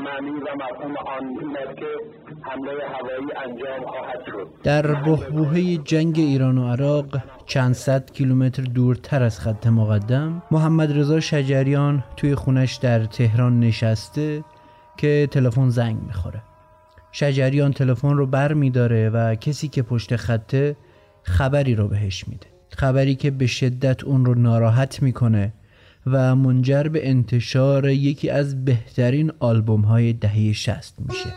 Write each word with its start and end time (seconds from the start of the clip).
معنی 0.00 0.30
و 0.30 0.48
مفهوم 0.54 0.94
آن 0.96 1.26
این 1.40 1.56
است 1.68 1.76
که 1.76 1.86
حمله 2.42 2.72
هوایی 2.72 3.32
انجام 3.44 3.86
خواهد 3.86 4.20
شد. 4.26 4.48
در 4.62 4.94
بحبوحه 4.94 5.76
جنگ 5.76 6.18
ایران 6.18 6.58
و 6.58 6.68
عراق 6.68 7.22
چند 7.46 7.74
صد 7.74 8.10
کیلومتر 8.10 8.62
دورتر 8.62 9.22
از 9.22 9.40
خط 9.40 9.66
مقدم 9.66 10.42
محمد 10.50 10.98
رضا 10.98 11.20
شجریان 11.20 12.04
توی 12.16 12.34
خونش 12.34 12.74
در 12.74 13.04
تهران 13.04 13.60
نشسته 13.60 14.44
که 14.96 15.28
تلفن 15.30 15.68
زنگ 15.68 15.98
می‌خوره. 16.06 16.42
شجریان 17.12 17.72
تلفن 17.72 18.16
رو 18.16 18.26
بر 18.26 18.52
میداره 18.52 19.10
و 19.10 19.34
کسی 19.34 19.68
که 19.68 19.82
پشت 19.82 20.16
خطه 20.16 20.76
خبری 21.22 21.74
رو 21.74 21.88
بهش 21.88 22.28
میده. 22.28 22.46
خبری 22.68 23.14
که 23.14 23.30
به 23.30 23.46
شدت 23.46 24.04
اون 24.04 24.24
رو 24.24 24.34
ناراحت 24.34 25.02
می‌کنه 25.02 25.52
و 26.06 26.36
منجر 26.36 26.82
به 26.82 27.08
انتشار 27.08 27.88
یکی 27.88 28.30
از 28.30 28.64
بهترین 28.64 29.32
آلبوم 29.38 29.80
های 29.80 30.12
دهه 30.12 30.52
60 30.52 30.94
میشه. 30.98 31.34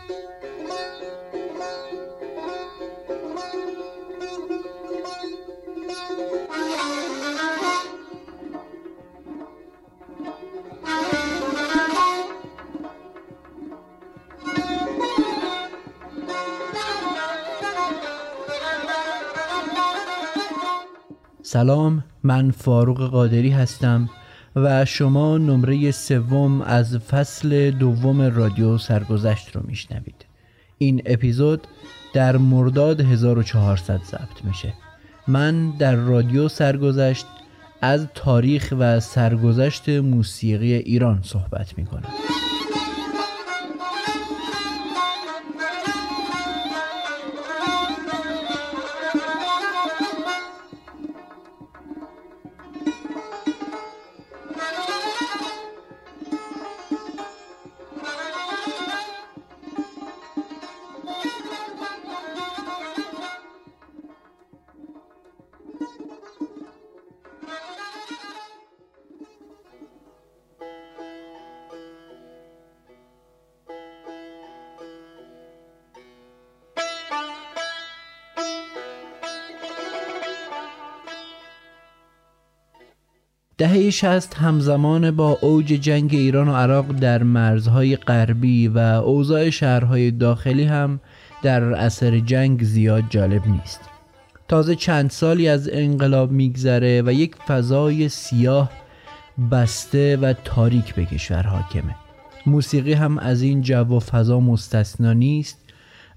سلام 21.42 22.04
من 22.22 22.50
فاروق 22.50 23.10
قادری 23.10 23.50
هستم. 23.50 24.08
و 24.56 24.84
شما 24.84 25.38
نمره 25.38 25.90
سوم 25.90 26.62
از 26.62 26.98
فصل 26.98 27.70
دوم 27.70 28.22
رادیو 28.22 28.78
سرگذشت 28.78 29.56
رو 29.56 29.62
میشنوید. 29.64 30.26
این 30.78 31.02
اپیزود 31.06 31.66
در 32.14 32.36
مرداد 32.36 33.00
1400 33.00 34.00
ضبط 34.04 34.44
میشه. 34.44 34.74
من 35.28 35.70
در 35.70 35.94
رادیو 35.94 36.48
سرگذشت 36.48 37.26
از 37.80 38.06
تاریخ 38.14 38.74
و 38.78 39.00
سرگذشت 39.00 39.88
موسیقی 39.88 40.74
ایران 40.74 41.20
صحبت 41.22 41.78
می‌کنم. 41.78 42.12
دهه 83.64 83.90
60 83.90 84.34
همزمان 84.36 85.10
با 85.10 85.38
اوج 85.40 85.66
جنگ 85.66 86.10
ایران 86.14 86.48
و 86.48 86.54
عراق 86.54 86.92
در 86.92 87.22
مرزهای 87.22 87.96
غربی 87.96 88.68
و 88.68 88.78
اوضاع 88.78 89.50
شهرهای 89.50 90.10
داخلی 90.10 90.64
هم 90.64 91.00
در 91.42 91.62
اثر 91.62 92.18
جنگ 92.18 92.64
زیاد 92.64 93.04
جالب 93.10 93.46
نیست. 93.46 93.80
تازه 94.48 94.74
چند 94.74 95.10
سالی 95.10 95.48
از 95.48 95.70
انقلاب 95.72 96.30
میگذره 96.30 97.02
و 97.06 97.12
یک 97.12 97.36
فضای 97.36 98.08
سیاه 98.08 98.70
بسته 99.50 100.16
و 100.16 100.34
تاریک 100.44 100.94
به 100.94 101.04
کشور 101.04 101.42
حاکمه. 101.42 101.94
موسیقی 102.46 102.92
هم 102.92 103.18
از 103.18 103.42
این 103.42 103.62
جو 103.62 103.96
و 103.96 104.00
فضا 104.00 104.40
مستثنا 104.40 105.12
نیست 105.12 105.58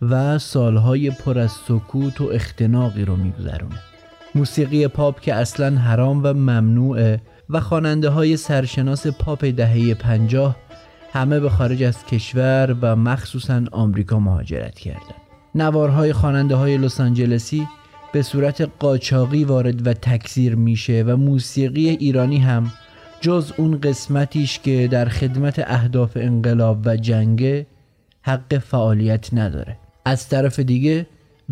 و 0.01 0.39
سالهای 0.39 1.11
پر 1.11 1.39
از 1.39 1.51
سکوت 1.51 2.21
و 2.21 2.29
اختناقی 2.33 3.05
رو 3.05 3.15
میگذرونه. 3.15 3.79
موسیقی 4.35 4.87
پاپ 4.87 5.19
که 5.19 5.33
اصلا 5.33 5.75
حرام 5.75 6.23
و 6.23 6.33
ممنوعه 6.33 7.21
و 7.49 7.59
خواننده 7.59 8.09
های 8.09 8.37
سرشناس 8.37 9.07
پاپ 9.07 9.45
دهه 9.45 9.93
پنجاه 9.93 10.55
همه 11.13 11.39
به 11.39 11.49
خارج 11.49 11.83
از 11.83 12.05
کشور 12.05 12.77
و 12.81 12.95
مخصوصا 12.95 13.63
آمریکا 13.71 14.19
مهاجرت 14.19 14.79
کردند. 14.79 15.15
نوارهای 15.55 16.13
خواننده 16.13 16.55
های 16.55 16.77
لس 16.77 17.01
آنجلسی 17.01 17.67
به 18.13 18.21
صورت 18.21 18.69
قاچاقی 18.79 19.43
وارد 19.43 19.87
و 19.87 19.93
تکثیر 19.93 20.55
میشه 20.55 21.03
و 21.07 21.17
موسیقی 21.17 21.89
ایرانی 21.89 22.37
هم 22.37 22.71
جز 23.21 23.53
اون 23.57 23.81
قسمتیش 23.81 24.59
که 24.59 24.87
در 24.91 25.09
خدمت 25.09 25.59
اهداف 25.59 26.11
انقلاب 26.15 26.81
و 26.85 26.97
جنگه 26.97 27.67
حق 28.21 28.57
فعالیت 28.57 29.33
نداره 29.33 29.77
از 30.05 30.29
طرف 30.29 30.59
دیگه 30.59 31.07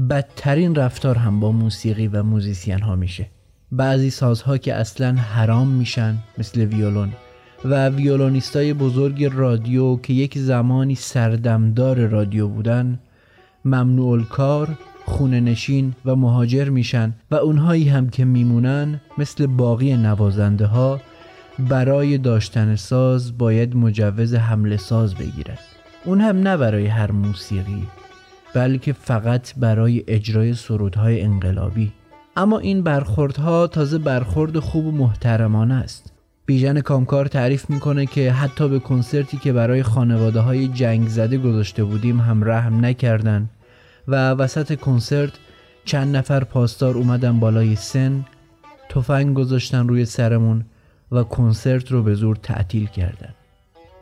بدترین 0.10 0.76
رفتار 0.76 1.16
هم 1.16 1.40
با 1.40 1.52
موسیقی 1.52 2.08
و 2.08 2.24
موزیسین 2.24 2.80
ها 2.80 2.96
میشه 2.96 3.28
بعضی 3.78 4.09
سازها 4.09 4.58
که 4.58 4.74
اصلا 4.75 5.13
حرام 5.13 5.68
میشن 5.68 6.16
مثل 6.38 6.62
ویولون. 6.62 7.09
و 7.66 7.90
ویولونیستای 7.90 8.74
بزرگ 8.74 9.30
رادیو 9.34 9.96
که 9.96 10.13
یک 10.13 10.38
زمانی 10.38 10.96
سردمدار 10.96 12.08
رادیو 12.08 12.47
بودن 12.47 13.00
ممنوع 13.66 14.24
کار 14.24 14.78
خونه 15.06 15.40
نشین 15.40 15.94
و 16.06 16.16
مهاجر 16.16 16.69
میشن 16.69 17.14
و 17.31 17.35
اونهایی 17.35 17.90
هم 17.90 18.09
که 18.09 18.25
میمونن 18.25 19.02
مثل 19.18 19.47
باقی 19.47 19.97
نوازنده 19.97 20.66
ها 20.66 21.02
برای 21.59 22.18
داشتن 22.18 22.75
ساز 22.75 23.38
باید 23.38 23.75
مجوز 23.75 24.35
حمل 24.35 24.78
ساز 24.78 25.16
بگیرن. 25.16 25.58
اون 26.06 26.22
هم 26.22 26.38
نه 26.38 26.58
برای 26.58 26.88
هر 26.88 27.12
موسیقی 27.12 27.88
بلکه 28.53 28.94
فقط 28.94 29.53
برای 29.58 30.03
اجرای 30.08 30.53
سرودهای 30.53 31.22
انقلابی. 31.22 31.91
اما 32.38 32.59
این 32.59 32.84
برخوردها 32.84 33.68
تازه 33.68 33.97
برخورد 33.97 34.59
خوب 34.59 34.85
و 34.85 34.91
محترمانه 34.91 35.73
است. 35.73 36.13
بیژن 36.46 36.81
کامکار 36.81 37.28
تعریف 37.28 37.69
می‌کنه 37.69 38.06
که 38.06 38.31
حتی 38.31 38.68
به 38.69 38.79
کنسرتی 38.79 39.38
که 39.38 39.53
برای 39.53 39.84
خانواده 39.84 40.40
های 40.40 40.68
جنگ 40.68 41.07
زده 41.07 41.38
گذاشته 41.38 41.84
بودیم 41.84 42.19
هم 42.19 42.44
رحم 42.44 42.85
نکردن 42.85 43.50
و 44.07 44.31
وسط 44.31 44.79
کنسرت 44.79 45.31
چند 45.85 46.16
نفر 46.16 46.44
پاسدار 46.44 46.97
اومدن 46.97 47.40
بالای 47.40 47.75
سن 47.75 48.25
تفنگ 48.90 49.35
گذاشتن 49.35 49.88
روی 49.88 50.06
سرمون 50.06 50.66
و 51.12 51.23
کنسرت 51.23 51.91
رو 51.91 52.03
به 52.03 52.13
زور 52.13 52.35
تعطیل 52.35 52.85
کردن. 52.85 53.34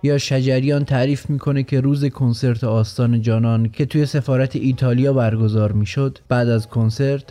یا 0.03 0.17
شجریان 0.17 0.85
تعریف 0.85 1.29
می‌کنه 1.29 1.63
که 1.63 1.81
روز 1.81 2.05
کنسرت 2.05 2.63
آستان 2.63 3.21
جانان 3.21 3.69
که 3.69 3.85
توی 3.85 4.05
سفارت 4.05 4.55
ایتالیا 4.55 5.13
برگزار 5.13 5.71
می‌شد 5.71 6.19
بعد 6.29 6.49
از 6.49 6.67
کنسرت 6.67 7.23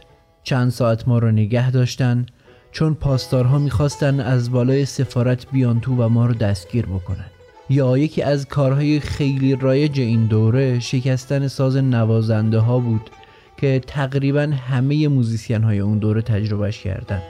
چند 0.43 0.71
ساعت 0.71 1.09
ما 1.09 1.19
رو 1.19 1.31
نگه 1.31 1.71
داشتن 1.71 2.27
چون 2.73 2.95
پاسدارها 2.95 3.59
می‌خواستن 3.59 4.21
از 4.21 4.51
بالای 4.51 4.85
سفارت 4.85 5.51
بیان 5.51 5.81
تو 5.81 6.03
و 6.03 6.09
ما 6.09 6.27
رو 6.27 6.35
دستگیر 6.35 6.87
بکنن. 6.87 7.27
یا 7.71 7.99
یکی 7.99 8.23
از 8.23 8.47
کارهای 8.47 9.01
خیلی 9.01 9.57
رایج 9.57 10.01
این 10.01 10.27
دوره 10.27 10.81
شکستن 10.81 11.49
ساز 11.49 11.77
نوازنده 11.77 12.59
ها 12.59 12.79
بود 12.79 13.11
که 13.57 13.81
تقریبا 13.87 14.53
همه 14.69 15.09
موزیسین 15.09 15.63
های 15.63 15.79
اون 15.79 15.99
دوره 15.99 16.23
تجربهش 16.23 16.83
کردن. 16.83 17.23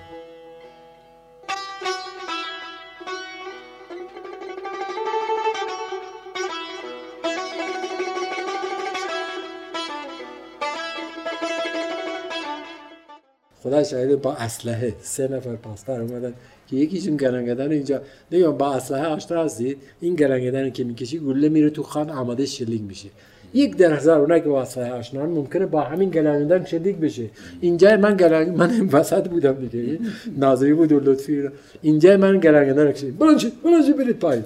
خدا 13.63 13.85
شاید 13.85 14.23
با 14.23 14.33
اسلحه. 14.33 14.95
سه 15.01 15.29
نفر 15.29 15.57
پاسدار 15.57 16.01
اومدن 16.01 16.33
که 16.69 16.77
یکیشون 16.77 17.17
گرنگدن 17.17 17.73
اینجا. 17.73 18.01
دیگه 18.31 18.49
با 18.49 18.75
اسلحه 18.75 19.07
آشنا 19.07 19.45
هستید 19.45 19.79
این 20.01 20.15
گرنگدن 20.15 20.71
که 20.71 20.85
می‌کشی 20.85 21.19
گله 21.19 21.49
میره 21.49 21.71
تو 21.71 21.83
خان 21.83 22.11
آماده 22.11 22.47
شلیک 22.47 22.83
میشه. 22.83 23.09
یک 23.55 23.77
در 23.77 23.93
هزار 23.93 24.21
اونایی 24.21 24.43
که 24.43 24.49
با 24.49 24.63
اسلحه 24.63 24.93
آشنا 24.93 25.27
ممکنه 25.27 25.67
با 25.67 25.81
همین 25.81 26.11
گلنگدن 26.11 26.65
شلیک 26.65 26.97
بشه. 26.97 27.31
اینجا 27.61 27.97
من 27.97 28.17
گلنگ 28.17 28.57
من 28.57 28.89
وسط 28.93 29.29
بودم 29.29 29.53
دیگه. 29.53 29.99
ناظری 30.37 30.75
بود 30.75 30.93
و 30.93 31.01
لطفی 31.01 31.49
اینجا 31.83 32.17
من 32.17 32.41
گلنگدن 32.41 32.93
کشید 32.93 33.19
بلند 33.19 33.63
بلند 33.63 33.97
برید 33.97 34.19
پایین. 34.19 34.45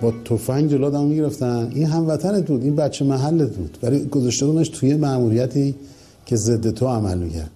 با 0.00 0.12
تفنگ 0.24 0.70
جلو 0.70 0.86
آدم 0.86 1.04
می‌گرفتن. 1.04 1.72
این 1.74 1.86
هموطنت 1.86 2.46
بود 2.46 2.62
این 2.62 2.76
بچه 2.76 3.04
محلت 3.04 3.50
بود 3.50 3.78
ولی 3.82 4.04
گذاشته 4.04 4.46
بودنش 4.46 4.68
توی 4.68 4.94
مأموریتی 4.94 5.74
که 6.26 6.36
ضد 6.36 6.70
تو 6.70 6.86
عمل 6.86 7.18
می‌کرد. 7.18 7.50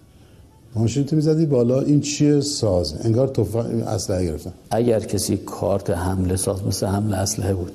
ماشین 0.77 1.05
تو 1.05 1.17
می‌زدی 1.17 1.47
بالا 1.47 1.81
این 1.81 2.01
چیه؟ 2.01 2.41
ساز. 2.41 2.95
انگار 3.05 3.29
تفنگ 3.29 3.83
اسلحه 3.83 4.25
گرفتن. 4.25 4.53
اگر 4.71 5.01
کسی 5.01 5.37
کارت 5.37 5.91
حمله 5.91 6.37
ساز 6.37 6.63
مثل 6.67 6.87
حمله 6.87 7.17
اسلحه 7.17 7.55
بود. 7.55 7.73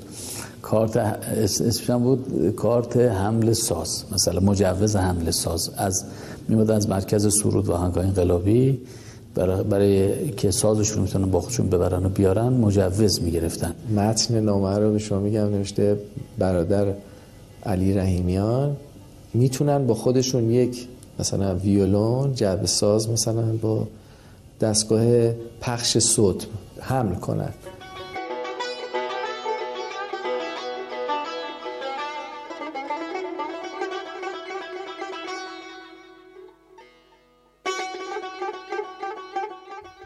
کارت 0.62 0.96
اسمش 0.96 1.90
بود 1.90 2.54
کارت 2.56 2.96
حمله 2.96 3.52
ساز. 3.52 4.04
مثلا 4.12 4.40
مجوز 4.40 4.96
حمله 4.96 5.30
ساز. 5.30 5.70
از 5.76 6.04
میمد 6.48 6.70
از 6.70 6.88
مرکز 6.88 7.34
سرود 7.42 7.68
و 7.68 7.74
هنگاه 7.74 8.04
انقلابی 8.04 8.78
برای, 9.34 9.62
برای 9.62 10.30
که 10.30 10.50
سازشون 10.50 11.02
می‌تونن 11.02 11.30
با 11.30 11.40
خودشون 11.40 11.68
ببرن 11.68 12.06
و 12.06 12.08
بیارن 12.08 12.48
مجوز 12.48 13.22
می‌گرفتن. 13.22 13.74
متن 13.96 14.40
نامه 14.40 14.78
رو 14.78 14.92
به 14.92 14.98
شما 14.98 15.20
میگم 15.20 15.40
نوشته 15.40 15.98
برادر 16.38 16.86
علی 17.66 17.94
رحیمیان. 17.94 18.76
می‌تونن 19.34 19.86
با 19.86 19.94
خودشون 19.94 20.50
یک 20.50 20.88
مثلا 21.18 21.54
ویولون 21.54 22.34
جعب 22.34 22.66
ساز 22.66 23.10
مثلا 23.10 23.56
با 23.62 23.86
دستگاه 24.60 25.32
پخش 25.60 25.98
صوت 25.98 26.46
حمل 26.80 27.14
کنن. 27.14 27.50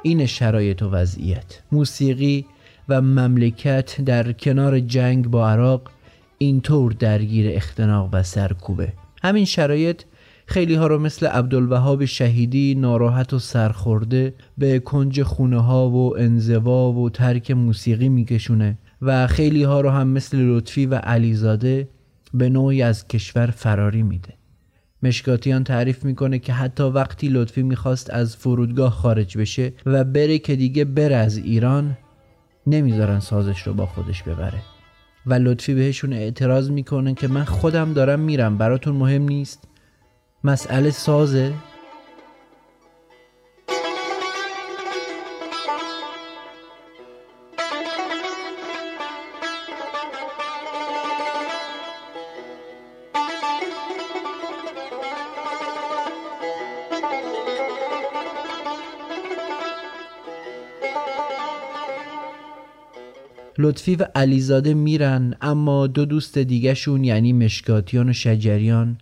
این 0.07 0.27
شرایط 0.27 0.83
و 0.83 0.91
وضعیت. 0.91 1.63
موسیقی 1.73 2.47
و 2.89 3.01
مملکت 3.01 4.01
در 4.01 4.33
کنار 4.33 4.81
جنگ 4.81 5.29
با 5.29 5.51
عراق 5.51 5.91
اینطور 6.39 6.93
درگیر 6.93 7.57
اختناق 7.57 8.09
و 8.13 8.23
سرکوبه. 8.23 8.93
همین 9.23 9.45
شرایط 9.45 10.03
خیلی 10.47 10.75
ها 10.75 10.87
رو 10.87 10.99
مثل 10.99 11.27
عبدالوهاب 11.27 12.05
شهیدی 12.05 12.75
ناراحت 12.75 13.33
و 13.33 13.39
سرخورده 13.39 14.35
به 14.59 14.79
کنج 14.79 15.23
خونه 15.23 15.61
ها 15.63 15.91
و 15.91 16.19
انزوا 16.19 16.93
و 16.93 17.11
ترک 17.11 17.51
موسیقی 17.51 18.09
میکشونه 18.09 18.79
و 19.03 19.27
خیلی 19.27 19.63
ها 19.63 19.81
رو 19.81 19.91
هم 19.91 20.09
مثل 20.09 20.39
لطفی 20.39 20.87
و 20.87 20.95
علیزاده 20.95 21.89
به 22.35 22.49
نوعی 22.49 22.83
از 22.83 23.09
کشور 23.09 23.47
فراری 23.47 24.03
میده. 24.03 24.35
مشکاتیان 25.05 25.65
تعریف 25.65 26.05
می‌کنه 26.05 26.39
که 26.39 26.53
حتی 26.53 26.83
وقتی 26.83 27.29
لطفی 27.29 27.63
می‌خواست 27.63 28.11
از 28.11 28.37
فرودگاه 28.37 28.93
خارج 28.93 29.39
بشه 29.39 29.73
و 29.87 30.05
بره 30.05 30.39
که 30.39 30.57
دیگه 30.57 30.85
بره 30.85 31.17
از 31.17 31.37
ایران 31.37 31.97
نمی‌ذارن 32.67 33.21
سازش 33.21 33.63
رو 33.63 33.75
با 33.75 33.87
خودش 33.87 34.23
ببره. 34.23 34.59
و 35.27 35.35
لطفی 35.35 35.75
بهشون 35.75 36.13
اعتراض 36.13 36.71
می‌کنه 36.71 37.15
که 37.15 37.29
من 37.29 37.45
خودم 37.45 37.93
دارم 37.93 38.21
میرم 38.21 38.59
براتون 38.59 38.97
مهم 38.97 39.23
نیست. 39.23 39.69
مسئله 40.45 40.91
سازه. 40.91 41.53
لطفی 63.65 63.97
و 63.97 64.07
علیزاده 64.15 64.75
میرن 64.75 65.35
اما 65.41 65.87
دو 65.87 66.05
دوست 66.05 66.39
دیگهشون 66.39 67.05
یعنی 67.05 67.33
مشکاتیان 67.33 68.09
و 68.09 68.13
شجریان 68.13 68.99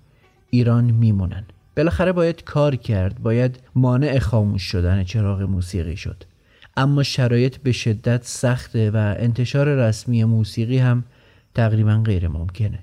ایران 0.50 0.84
میمونن. 0.84 1.44
بالاخره 1.76 2.12
باید 2.12 2.44
کار 2.44 2.76
کرد 2.76 3.22
باید 3.22 3.60
مانع 3.74 4.18
خاموش 4.18 4.62
شدن 4.62 5.04
چراغ 5.04 5.42
موسیقی 5.42 5.96
شد. 5.96 6.24
اما 6.76 7.02
شرایط 7.02 7.56
به 7.56 7.72
شدت 7.72 8.24
سخته 8.24 8.90
و 8.90 9.14
انتشار 9.18 9.74
رسمی 9.74 10.24
موسیقی 10.24 10.78
هم 10.78 11.04
تقریبا 11.54 12.02
غیر 12.06 12.28
ممکنه. 12.28 12.78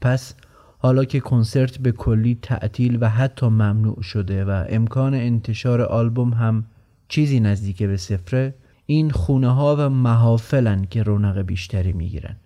پس 0.00 0.34
حالا 0.78 1.04
که 1.04 1.20
کنسرت 1.20 1.78
به 1.78 1.92
کلی 1.92 2.38
تعطیل 2.42 2.98
و 3.00 3.08
حتی 3.08 3.46
ممنوع 3.46 4.02
شده 4.02 4.44
و 4.44 4.64
امکان 4.68 5.14
انتشار 5.14 5.82
آلبوم 5.82 6.32
هم 6.32 6.64
چیزی 7.08 7.40
نزدیک 7.40 7.82
به 7.82 7.96
صفره 7.96 8.54
این 8.86 9.10
خونه 9.10 9.54
ها 9.54 9.76
و 9.78 9.88
محافلن 9.88 10.86
که 10.90 11.02
رونق 11.02 11.38
بیشتری 11.42 11.92
می‌گیرن. 11.92 12.36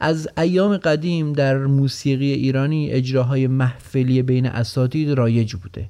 از 0.00 0.28
ایام 0.38 0.76
قدیم 0.76 1.32
در 1.32 1.58
موسیقی 1.58 2.32
ایرانی 2.32 2.90
اجراهای 2.90 3.46
محفلی 3.46 4.22
بین 4.22 4.46
اساتید 4.46 5.10
رایج 5.10 5.54
بوده. 5.54 5.88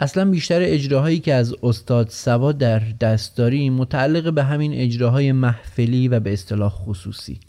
اصلا 0.00 0.30
بیشتر 0.30 0.60
اجراهایی 0.62 1.18
که 1.18 1.34
از 1.34 1.54
استاد 1.62 2.08
سوا 2.08 2.52
در 2.52 2.78
دست 2.78 3.36
داریم 3.36 3.72
متعلق 3.72 4.32
به 4.32 4.44
همین 4.44 4.72
اجراهای 4.74 5.32
محفلی 5.32 6.08
و 6.08 6.20
به 6.20 6.32
اصطلاح 6.32 6.70
خصوصی. 6.70 7.40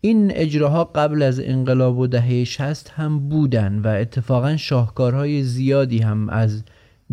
این 0.00 0.32
اجراها 0.34 0.84
قبل 0.84 1.22
از 1.22 1.40
انقلاب 1.40 1.98
و 1.98 2.06
دهه 2.06 2.44
شست 2.44 2.90
هم 2.90 3.28
بودن 3.28 3.78
و 3.78 3.88
اتفاقا 3.88 4.56
شاهکارهای 4.56 5.42
زیادی 5.42 5.98
هم 5.98 6.28
از 6.28 6.64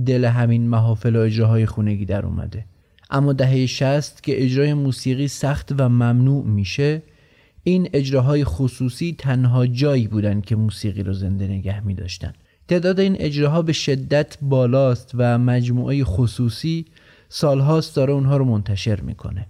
دل 0.06 0.26
همین 0.26 0.70
محافل 0.70 1.16
و 1.16 1.20
اجراهای 1.20 1.66
خونگی 1.66 2.06
در 2.06 2.26
اومده. 2.26 2.66
اما 3.14 3.34
دهه 3.34 3.66
شست 3.66 4.24
که 4.24 4.44
اجرای 4.44 4.74
موسیقی 4.74 5.28
سخت 5.28 5.72
و 5.78 5.90
ممنوع 5.90 6.46
میشه 6.46 7.02
این 7.64 7.90
اجراهای 7.94 8.44
خصوصی 8.44 9.16
تنها 9.20 9.68
جایی 9.68 10.08
بودن 10.08 10.42
که 10.42 10.56
موسیقی 10.56 11.04
رو 11.04 11.14
زنده 11.14 11.48
نگه 11.48 11.86
می 11.86 11.94
داشتن. 11.94 12.34
تعداد 12.68 13.00
این 13.00 13.16
اجراها 13.20 13.62
به 13.62 13.74
شدت 13.74 14.38
بالاست 14.42 15.12
و 15.14 15.38
مجموعه 15.38 16.04
خصوصی 16.04 16.86
سالهاست 17.30 17.96
داره 17.96 18.14
اونها 18.14 18.38
رو 18.38 18.46
منتشر 18.46 19.02
می‌کنه. 19.02 19.48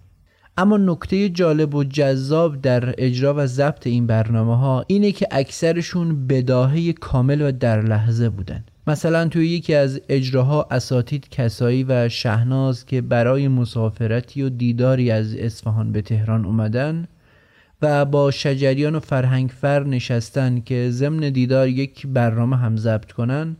اما 0.57 0.77
نکته 0.77 1.29
جالب 1.29 1.75
و 1.75 1.83
جذاب 1.83 2.61
در 2.61 2.95
اجرا 2.97 3.33
و 3.37 3.47
ضبط 3.47 3.87
این 3.87 4.07
برنامه 4.07 4.57
ها 4.57 4.85
اینه 4.87 5.11
که 5.11 5.27
اکثرشون 5.31 6.27
بداهه 6.27 6.93
کامل 6.93 7.41
و 7.41 7.51
در 7.51 7.81
لحظه 7.81 8.29
بودن. 8.29 8.63
مثلا 8.87 9.27
توی 9.27 9.47
یکی 9.47 9.73
از 9.73 10.01
اجراها 10.09 10.67
اساتید 10.71 11.29
کسایی 11.29 11.83
و 11.83 12.09
شهناز 12.09 12.85
که 12.85 13.01
برای 13.01 13.47
مسافرتی 13.47 14.41
و 14.41 14.49
دیداری 14.49 15.11
از 15.11 15.35
اصفهان 15.35 15.91
به 15.91 16.01
تهران 16.01 16.45
اومدن 16.45 17.07
و 17.81 18.05
با 18.05 18.31
شجریان 18.31 18.95
و 18.95 18.99
فرهنگفر 18.99 19.83
نشستن 19.83 20.59
که 20.59 20.87
ضمن 20.91 21.29
دیدار 21.29 21.67
یک 21.67 22.07
برنامه 22.07 22.57
هم 22.57 22.77
ضبط 22.77 23.11
کنن 23.11 23.57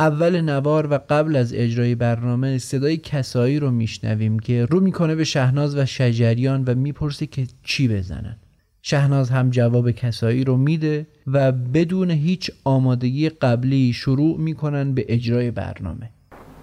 اول 0.00 0.40
نوار 0.40 0.86
و 0.92 0.98
قبل 1.08 1.36
از 1.36 1.54
اجرای 1.54 1.94
برنامه 1.94 2.58
صدای 2.58 2.96
کسایی 2.96 3.58
رو 3.58 3.70
میشنویم 3.70 4.38
که 4.38 4.64
رو 4.64 4.80
می‌کنه 4.80 5.14
به 5.14 5.24
شهناز 5.24 5.76
و 5.76 5.86
شجریان 5.86 6.64
و 6.64 6.74
می‌پرسه 6.74 7.26
که 7.26 7.46
چی 7.64 7.88
بزنن. 7.88 8.36
شهناز 8.82 9.30
هم 9.30 9.50
جواب 9.50 9.90
کسایی 9.90 10.44
رو 10.44 10.56
میده 10.56 11.06
و 11.26 11.52
بدون 11.52 12.10
هیچ 12.10 12.50
آمادگی 12.64 13.28
قبلی 13.28 13.92
شروع 13.92 14.38
می‌کنن 14.38 14.94
به 14.94 15.04
اجرای 15.08 15.50
برنامه. 15.50 16.10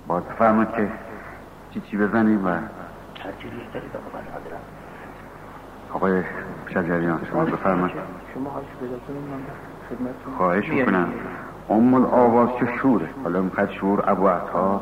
باز 0.08 0.24
فرمود 0.40 0.68
که 0.68 0.88
چی 1.74 1.82
چی 1.92 1.98
بزنیم 1.98 2.46
و 2.46 2.58
آقای 5.94 6.24
شجریان 6.74 7.20
شما 7.32 7.46
بفرمایید. 7.46 7.98
خواهش 10.38 10.70
می‌کنم. 10.70 11.10
ام 11.70 11.94
آواز 11.94 12.50
که 12.60 12.68
شوره؟ 12.82 13.10
حالا 13.24 13.42
می‌خواد 13.42 13.72
شور 13.72 14.04
ابو 14.10 14.28
عطا 14.28 14.82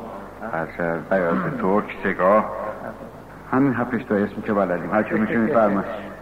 از 0.53 0.67
بیاز 1.09 1.37
ترک 1.61 1.85
سگاه. 2.03 2.55
همین 3.51 3.73
هفتش 3.73 4.03
تا 4.03 4.15
اسمی 4.15 4.43
که 4.43 4.53
بلدیم 4.53 4.91
هر 4.91 5.03
چه 5.03 5.15
میشه 5.15 5.37
میفرمایید 5.37 6.14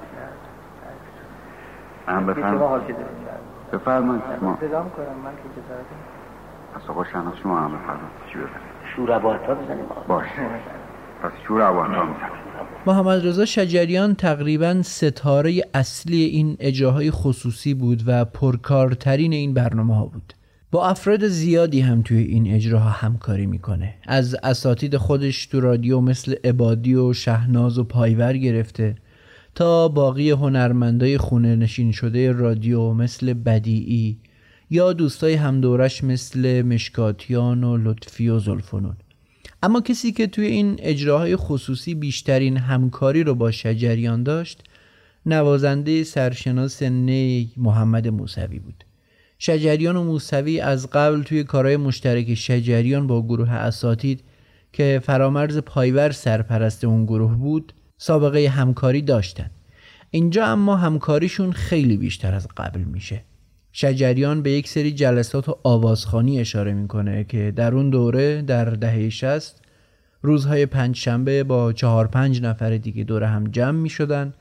هم 2.08 2.26
بفرمایید 2.26 2.96
بفرمایید 3.74 4.24
شما. 4.40 4.58
پس 6.76 6.90
آقا 6.90 7.04
شناس 7.04 7.34
شما 7.44 7.60
هم 7.60 7.68
بفرمایید. 7.68 8.48
چی 8.96 9.02
ابو 9.14 9.30
عطا 9.30 9.56
بزنیم 9.56 9.86
باشه. 10.08 10.30
پس 11.24 11.32
شور 11.48 11.62
ابو 11.62 11.80
عطا 11.80 11.92
می‌زنیم. 11.92 12.44
محمد 12.86 13.28
رضا 13.28 13.46
شجریان 13.46 14.16
تقریبا 14.16 14.82
ستاره 14.82 15.62
اصلی 15.74 16.24
این 16.24 16.58
اجراهای 16.60 17.12
خصوصی 17.12 17.74
بود 17.74 18.04
و 18.08 18.26
پرکارترین 18.26 19.34
این 19.34 19.54
برنامه 19.54 19.96
ها 19.96 20.06
بود. 20.06 20.34
با 20.72 20.88
افراد 20.88 21.28
زیادی 21.28 21.82
هم 21.82 22.02
توی 22.02 22.18
این 22.18 22.54
اجراها 22.54 22.90
همکاری 22.90 23.46
می‌کنه. 23.46 23.94
از 24.08 24.36
اساتید 24.44 24.98
خودش 24.98 25.46
تو 25.46 25.60
رادیو 25.60 26.02
مثل 26.02 26.36
عبادی 26.44 26.96
و 26.96 27.14
شهناز 27.14 27.80
و 27.80 27.84
پایور 27.84 28.34
گرفته. 28.34 28.96
تا 29.56 29.88
باقی 29.88 30.32
هنرمندای 30.32 31.18
خونه 31.18 31.56
نشین 31.56 31.92
شده 31.92 32.32
رادیو 32.32 32.94
مثل 32.94 33.34
بدیعی 33.34 34.18
یا 34.70 34.94
دوستای 34.94 35.34
همدورش 35.34 36.04
مثل 36.04 36.62
مشکاتیان 36.62 37.64
و 37.64 37.78
لطفی 37.78 38.30
و 38.30 38.40
زلفنون 38.40 38.96
اما 39.64 39.82
کسی 39.82 40.12
که 40.12 40.28
توی 40.28 40.46
این 40.46 40.76
اجراهای 40.80 41.36
خصوصی 41.36 41.96
بیشترین 41.96 42.58
همکاری 42.58 43.24
رو 43.24 43.36
با 43.36 43.52
شجریان 43.52 44.24
داشت 44.24 44.64
نوازنده 45.26 46.04
سرشناس 46.04 46.84
نی 46.84 47.52
محمد 47.58 48.08
موسوی 48.08 48.60
بود. 48.60 48.84
شجریان 49.40 49.96
و 49.96 50.04
موسوی 50.04 50.60
از 50.60 50.90
قبل 50.90 51.24
توی 51.24 51.44
کارهای 51.44 51.78
مشترک 51.78 52.34
شجریان 52.34 53.08
با 53.08 53.22
گروه 53.22 53.52
اساتید 53.52 54.24
که 54.74 55.02
فرامرز 55.04 55.58
پایور 55.58 56.12
سرپرست 56.12 56.84
اون 56.84 57.06
گروه 57.06 57.36
بود 57.36 57.74
سابقه 58.06 58.48
همکاری 58.48 59.02
داشتن 59.02 59.50
اینجا 60.12 60.46
اما 60.46 60.76
همکاریشون 60.76 61.52
خیلی 61.52 61.98
بیشتر 61.98 62.34
از 62.34 62.48
قبل 62.58 62.80
میشه 62.80 63.22
شجریان 63.72 64.42
به 64.42 64.52
یک 64.52 64.68
سری 64.68 64.92
جلسات 64.92 65.50
و 65.50 65.58
آوازخانی 65.64 66.40
اشاره 66.40 66.74
می‌کنه 66.74 67.24
که 67.24 67.54
در 67.56 67.76
اون 67.76 67.90
دوره 67.90 68.42
در 68.42 68.66
دهه 68.66 69.10
60 69.10 69.62
روزهای 70.22 70.66
پنج 70.66 70.96
شنبه 70.96 71.44
با 71.44 71.74
چهار 71.74 72.08
پنج 72.08 72.42
نفر 72.42 72.78
دیگه 72.78 73.04
دور 73.04 73.24
هم 73.24 73.44
جمع 73.44 73.80
می 73.80 73.90
شدن 73.90 74.34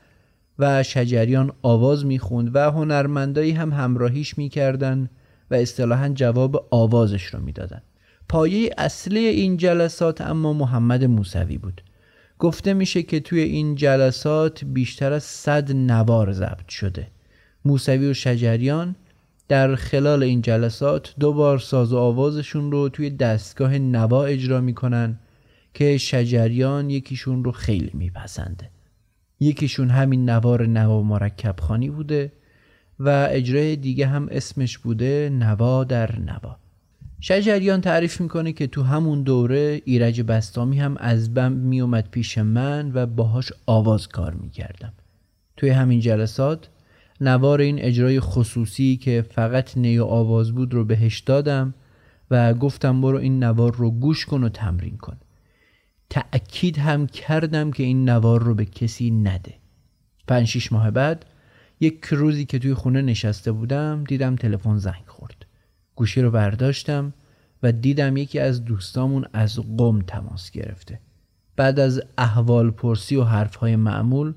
و 0.59 0.83
شجریان 0.83 1.51
آواز 1.61 2.05
می‌خوند 2.05 2.55
و 2.55 2.71
هنرمندایی 2.71 3.51
هم 3.51 3.73
همراهیش 3.73 4.37
می‌کردن 4.37 5.09
و 5.51 5.55
اصطلاحا 5.55 6.09
جواب 6.09 6.67
آوازش 6.71 7.23
رو 7.23 7.39
می‌دادن. 7.39 7.81
پایه 8.29 8.69
اصلی 8.77 9.25
این 9.25 9.57
جلسات 9.57 10.21
اما 10.21 10.53
محمد 10.53 11.03
موسوی 11.03 11.57
بود. 11.57 11.81
گفته 12.43 12.73
میشه 12.73 13.03
که 13.03 13.19
توی 13.19 13.39
این 13.39 13.75
جلسات 13.75 14.63
بیشتر 14.63 15.13
از 15.13 15.23
صد 15.23 15.71
نوار 15.71 16.31
ضبط 16.31 16.69
شده. 16.69 17.07
موسوی 17.65 18.09
و 18.09 18.13
شجریان 18.13 18.95
در 19.47 19.75
خلال 19.75 20.23
این 20.23 20.41
جلسات 20.41 21.13
دو 21.19 21.33
بار 21.33 21.59
ساز 21.59 21.93
و 21.93 21.97
آوازشون 21.97 22.71
رو 22.71 22.89
توی 22.89 23.09
دستگاه 23.09 23.77
نوا 23.77 24.25
اجرا 24.25 24.61
می‌کنن 24.61 25.19
که 25.73 25.97
شجریان 25.97 26.89
یکیشون 26.89 27.43
رو 27.43 27.51
خیلی 27.51 27.91
میپسنده. 27.93 28.69
یکیشون 29.39 29.89
همین 29.89 30.29
نوار 30.29 30.65
نوا 30.65 31.01
مرکب 31.01 31.55
خانی 31.59 31.89
بوده 31.89 32.31
و 32.99 33.27
اجرای 33.31 33.75
دیگه 33.75 34.07
هم 34.07 34.27
اسمش 34.31 34.77
بوده 34.77 35.29
نوا 35.33 35.83
در 35.83 36.19
نوا 36.19 36.62
شجریان 37.25 37.81
تعریف 37.81 38.21
می‌کنه 38.21 38.53
که 38.53 38.67
تو 38.67 38.83
همون 38.83 39.23
دوره 39.23 39.81
ایرج 39.85 40.21
بستامی 40.21 40.79
هم 40.79 40.97
از 40.97 41.33
بم 41.33 41.51
میومد 41.51 42.09
پیش 42.11 42.37
من 42.37 42.91
و 42.93 43.05
باهاش 43.05 43.51
آواز 43.65 44.07
کار 44.07 44.33
می‌کردم. 44.33 44.93
توی 45.57 45.69
همین 45.69 45.99
جلسات 45.99 46.69
نوار 47.21 47.61
این 47.61 47.79
اجرای 47.79 48.19
خصوصی 48.19 48.97
که 48.97 49.25
فقط 49.31 49.77
نی 49.77 49.97
و 49.97 50.03
آواز 50.03 50.51
بود 50.51 50.73
رو 50.73 50.85
بهش 50.85 51.19
دادم 51.19 51.73
و 52.31 52.53
گفتم 52.53 53.01
برو 53.01 53.17
این 53.17 53.43
نوار 53.43 53.75
رو 53.75 53.91
گوش 53.91 54.25
کن 54.25 54.43
و 54.43 54.49
تمرین 54.49 54.97
کن. 54.97 55.17
تأکید 56.09 56.77
هم 56.77 57.07
کردم 57.07 57.71
که 57.71 57.83
این 57.83 58.09
نوار 58.09 58.43
رو 58.43 58.55
به 58.55 58.65
کسی 58.65 59.11
نده. 59.11 59.53
پنج 60.27 60.47
شیش 60.47 60.71
ماه 60.71 60.91
بعد 60.91 61.25
یک 61.79 62.05
روزی 62.05 62.45
که 62.45 62.59
توی 62.59 62.73
خونه 62.73 63.01
نشسته 63.01 63.51
بودم 63.51 64.03
دیدم 64.07 64.35
تلفن 64.35 64.77
زنگ 64.77 65.03
خورد. 65.07 65.42
گوشی 65.95 66.21
رو 66.21 66.31
برداشتم 66.31 67.13
و 67.63 67.71
دیدم 67.71 68.17
یکی 68.17 68.39
از 68.39 68.65
دوستامون 68.65 69.25
از 69.33 69.59
قم 69.77 70.01
تماس 70.01 70.51
گرفته. 70.51 70.99
بعد 71.55 71.79
از 71.79 72.01
احوال 72.17 72.71
پرسی 72.71 73.15
و 73.15 73.23
حرفهای 73.23 73.75
معمول 73.75 74.33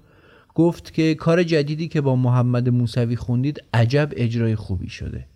گفت 0.55 0.93
که 0.93 1.15
کار 1.15 1.43
جدیدی 1.43 1.89
که 1.89 2.01
با 2.01 2.17
محمد 2.17 2.69
موسوی 2.69 3.17
خوندید 3.17 3.63
عجب 3.75 4.13
اجرای 4.17 4.57
خوبی 4.57 4.89
شده. 4.89 5.27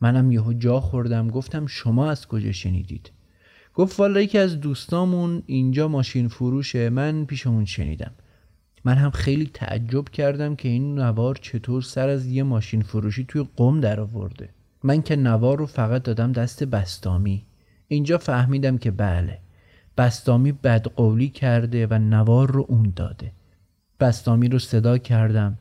منم 0.00 0.32
یهو 0.32 0.52
جا 0.52 0.80
خوردم 0.80 1.28
گفتم 1.28 1.66
شما 1.66 2.10
از 2.10 2.26
کجا 2.26 2.52
شنیدید؟ 2.52 3.10
گفت 3.74 4.00
والا 4.00 4.20
یکی 4.20 4.38
از 4.38 4.60
دوستامون 4.60 5.42
اینجا 5.46 5.88
ماشین 5.88 6.28
فروشه 6.28 6.90
من 6.90 7.24
پیشمون 7.24 7.64
شنیدم. 7.64 8.12
من 8.84 8.94
هم 8.94 9.10
خیلی 9.10 9.50
تعجب 9.54 10.08
کردم 10.08 10.56
که 10.56 10.68
این 10.68 10.98
نوار 10.98 11.34
چطور 11.34 11.82
سر 11.82 12.08
از 12.08 12.26
یه 12.26 12.42
ماشین 12.42 12.82
فروشی 12.82 13.24
توی 13.24 13.46
قم 13.56 13.80
در 13.80 14.00
آورده. 14.00 14.48
من 14.82 15.02
که 15.02 15.16
نوار 15.16 15.58
رو 15.58 15.66
فقط 15.66 16.02
دادم 16.02 16.32
دست 16.32 16.64
بستامی 16.64 17.46
اینجا 17.88 18.18
فهمیدم 18.18 18.78
که 18.78 18.90
بله 18.90 19.38
بستامی 19.98 20.52
بدقولی 20.52 21.28
کرده 21.28 21.86
و 21.86 21.98
نوار 21.98 22.50
رو 22.50 22.66
اون 22.68 22.92
داده. 22.96 23.32
بستامی 24.00 24.48
رو 24.48 24.58
صدا 24.58 24.98
کردم. 24.98 25.58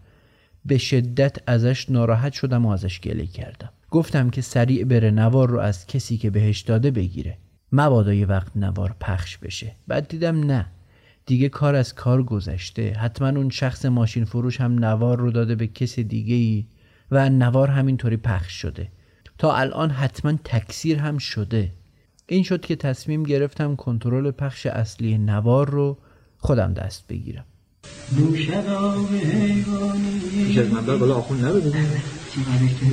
به 0.65 0.77
شدت 0.77 1.37
ازش 1.47 1.89
ناراحت 1.89 2.33
شدم 2.33 2.65
و 2.65 2.69
ازش 2.69 3.01
گله 3.01 3.25
کردم. 3.25 3.69
گفتم 3.91 4.29
که 4.29 4.41
سریع 4.41 4.85
بره 4.85 5.11
نوار 5.11 5.49
رو 5.49 5.59
از 5.59 5.87
کسی 5.87 6.17
که 6.17 6.29
بهش 6.29 6.61
داده 6.61 6.91
بگیره. 6.91 7.37
مبادا 7.71 8.13
یه 8.13 8.25
وقت 8.25 8.57
نوار 8.57 8.95
پخش 8.99 9.37
بشه. 9.37 9.71
بعد 9.87 10.07
دیدم 10.07 10.39
نه. 10.39 10.65
دیگه 11.25 11.49
کار 11.49 11.75
از 11.75 11.95
کار 11.95 12.23
گذشته. 12.23 12.93
حتما 12.93 13.27
اون 13.27 13.49
شخص 13.49 13.85
ماشین 13.85 14.25
فروش 14.25 14.61
هم 14.61 14.85
نوار 14.85 15.19
رو 15.19 15.31
داده 15.31 15.55
به 15.55 15.67
کس 15.67 15.99
دیگه 15.99 16.35
ای 16.35 16.65
و 17.11 17.29
نوار 17.29 17.67
همینطوری 17.67 18.17
پخش 18.17 18.51
شده. 18.51 18.87
تا 19.37 19.55
الان 19.55 19.89
حتما 19.89 20.33
تکثیر 20.43 20.97
هم 20.97 21.17
شده 21.17 21.71
این 22.27 22.43
شد 22.43 22.61
که 22.61 22.75
تصمیم 22.75 23.23
گرفتم 23.23 23.75
کنترل 23.75 24.31
پخش 24.31 24.65
اصلی 24.65 25.17
نوار 25.17 25.69
رو 25.69 25.97
خودم 26.37 26.73
دست 26.73 27.07
بگیرم 27.07 27.45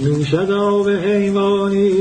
نوشد 0.05 0.89
حیوانی 0.89 1.93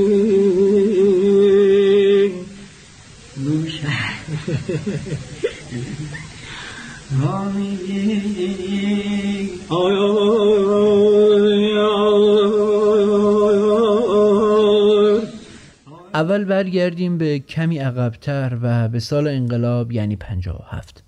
اول 16.22 16.44
برگردیم 16.44 17.18
به 17.18 17.40
کمی 17.40 17.78
عقبتر 17.78 18.58
و 18.62 18.90
به 18.90 19.00
سال 19.00 19.28
انقلاب 19.28 19.92
یعنی 19.92 20.16
57 20.16 21.04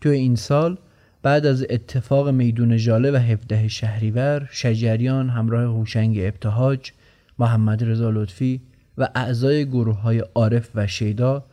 تو 0.00 0.08
این 0.08 0.36
سال 0.36 0.78
بعد 1.22 1.46
از 1.46 1.66
اتفاق 1.70 2.28
میدون 2.28 2.76
جاله 2.76 3.10
و 3.10 3.16
17 3.16 3.68
شهریور 3.68 4.48
شجریان 4.50 5.28
همراه 5.28 5.62
هوشنگ 5.62 6.18
ابتهاج 6.18 6.92
محمد 7.38 7.84
رضا 7.84 8.10
لطفی 8.10 8.60
و 8.98 9.08
اعضای 9.14 9.66
گروه 9.66 10.00
های 10.00 10.18
عارف 10.18 10.70
و 10.74 10.86
شیدا 10.86 11.44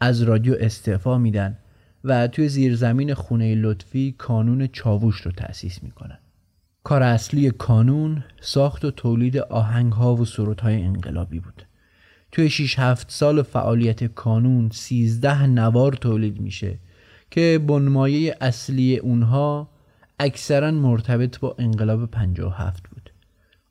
از 0.00 0.22
رادیو 0.22 0.56
استعفا 0.60 1.18
میدن 1.18 1.58
و 2.04 2.26
توی 2.26 2.48
زیرزمین 2.48 3.14
خونه 3.14 3.54
لطفی 3.54 4.14
کانون 4.18 4.66
چاووش 4.66 5.20
رو 5.20 5.32
تأسیس 5.32 5.82
می‌کنن. 5.82 6.18
کار 6.84 7.02
اصلی 7.02 7.50
کانون 7.50 8.24
ساخت 8.40 8.84
و 8.84 8.90
تولید 8.90 9.38
آهنگ 9.38 9.92
ها 9.92 10.14
و 10.16 10.24
سرود 10.24 10.60
های 10.60 10.82
انقلابی 10.82 11.40
بود. 11.40 11.69
توی 12.32 12.50
6 12.50 12.78
7 12.78 13.10
سال 13.10 13.42
فعالیت 13.42 14.04
کانون 14.04 14.70
13 14.72 15.46
نوار 15.46 15.92
تولید 15.92 16.40
میشه 16.40 16.78
که 17.30 17.60
بنمایه 17.66 18.36
اصلی 18.40 18.96
اونها 18.96 19.68
اکثرا 20.18 20.70
مرتبط 20.70 21.38
با 21.38 21.56
انقلاب 21.58 22.10
57 22.10 22.88
بود. 22.88 23.10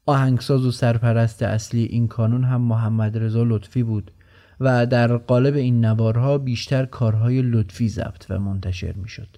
آهنگساز 0.05 0.65
و 0.65 0.71
سرپرست 0.71 1.43
اصلی 1.43 1.83
این 1.83 2.07
کانون 2.07 2.43
هم 2.43 2.61
محمد 2.61 3.17
رضا 3.17 3.43
لطفی 3.43 3.83
بود 3.83 4.11
و 4.59 4.85
در 4.85 5.17
قالب 5.17 5.55
این 5.55 5.85
نوارها 5.85 6.37
بیشتر 6.37 6.85
کارهای 6.85 7.41
لطفی 7.41 7.89
ضبط 7.89 8.25
و 8.29 8.39
منتشر 8.39 8.93
می 8.93 9.09
شد. 9.09 9.37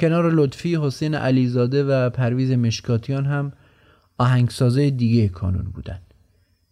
کنار 0.00 0.32
لطفی 0.32 0.76
حسین 0.76 1.14
علیزاده 1.14 1.84
و 1.84 2.10
پرویز 2.10 2.50
مشکاتیان 2.50 3.24
هم 3.24 3.52
آهنگسازه 4.18 4.90
دیگه 4.90 5.28
کانون 5.28 5.64
بودند. 5.64 6.07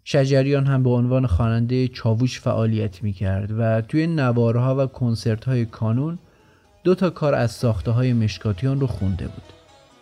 شجریان 0.08 0.66
هم 0.66 0.82
به 0.82 0.90
عنوان 0.90 1.26
خواننده 1.26 1.88
چاووش 1.88 2.40
فعالیت 2.40 3.02
می 3.02 3.12
کرد 3.12 3.50
و 3.58 3.80
توی 3.80 4.06
نوارها 4.06 4.84
و 4.84 4.86
کنسرت 4.86 5.44
های 5.44 5.64
کانون 5.64 6.18
دو 6.84 6.94
تا 6.94 7.10
کار 7.10 7.34
از 7.34 7.50
ساخته 7.50 7.90
های 7.90 8.12
مشکاتیان 8.12 8.80
رو 8.80 8.86
خونده 8.86 9.24
بود. 9.24 9.52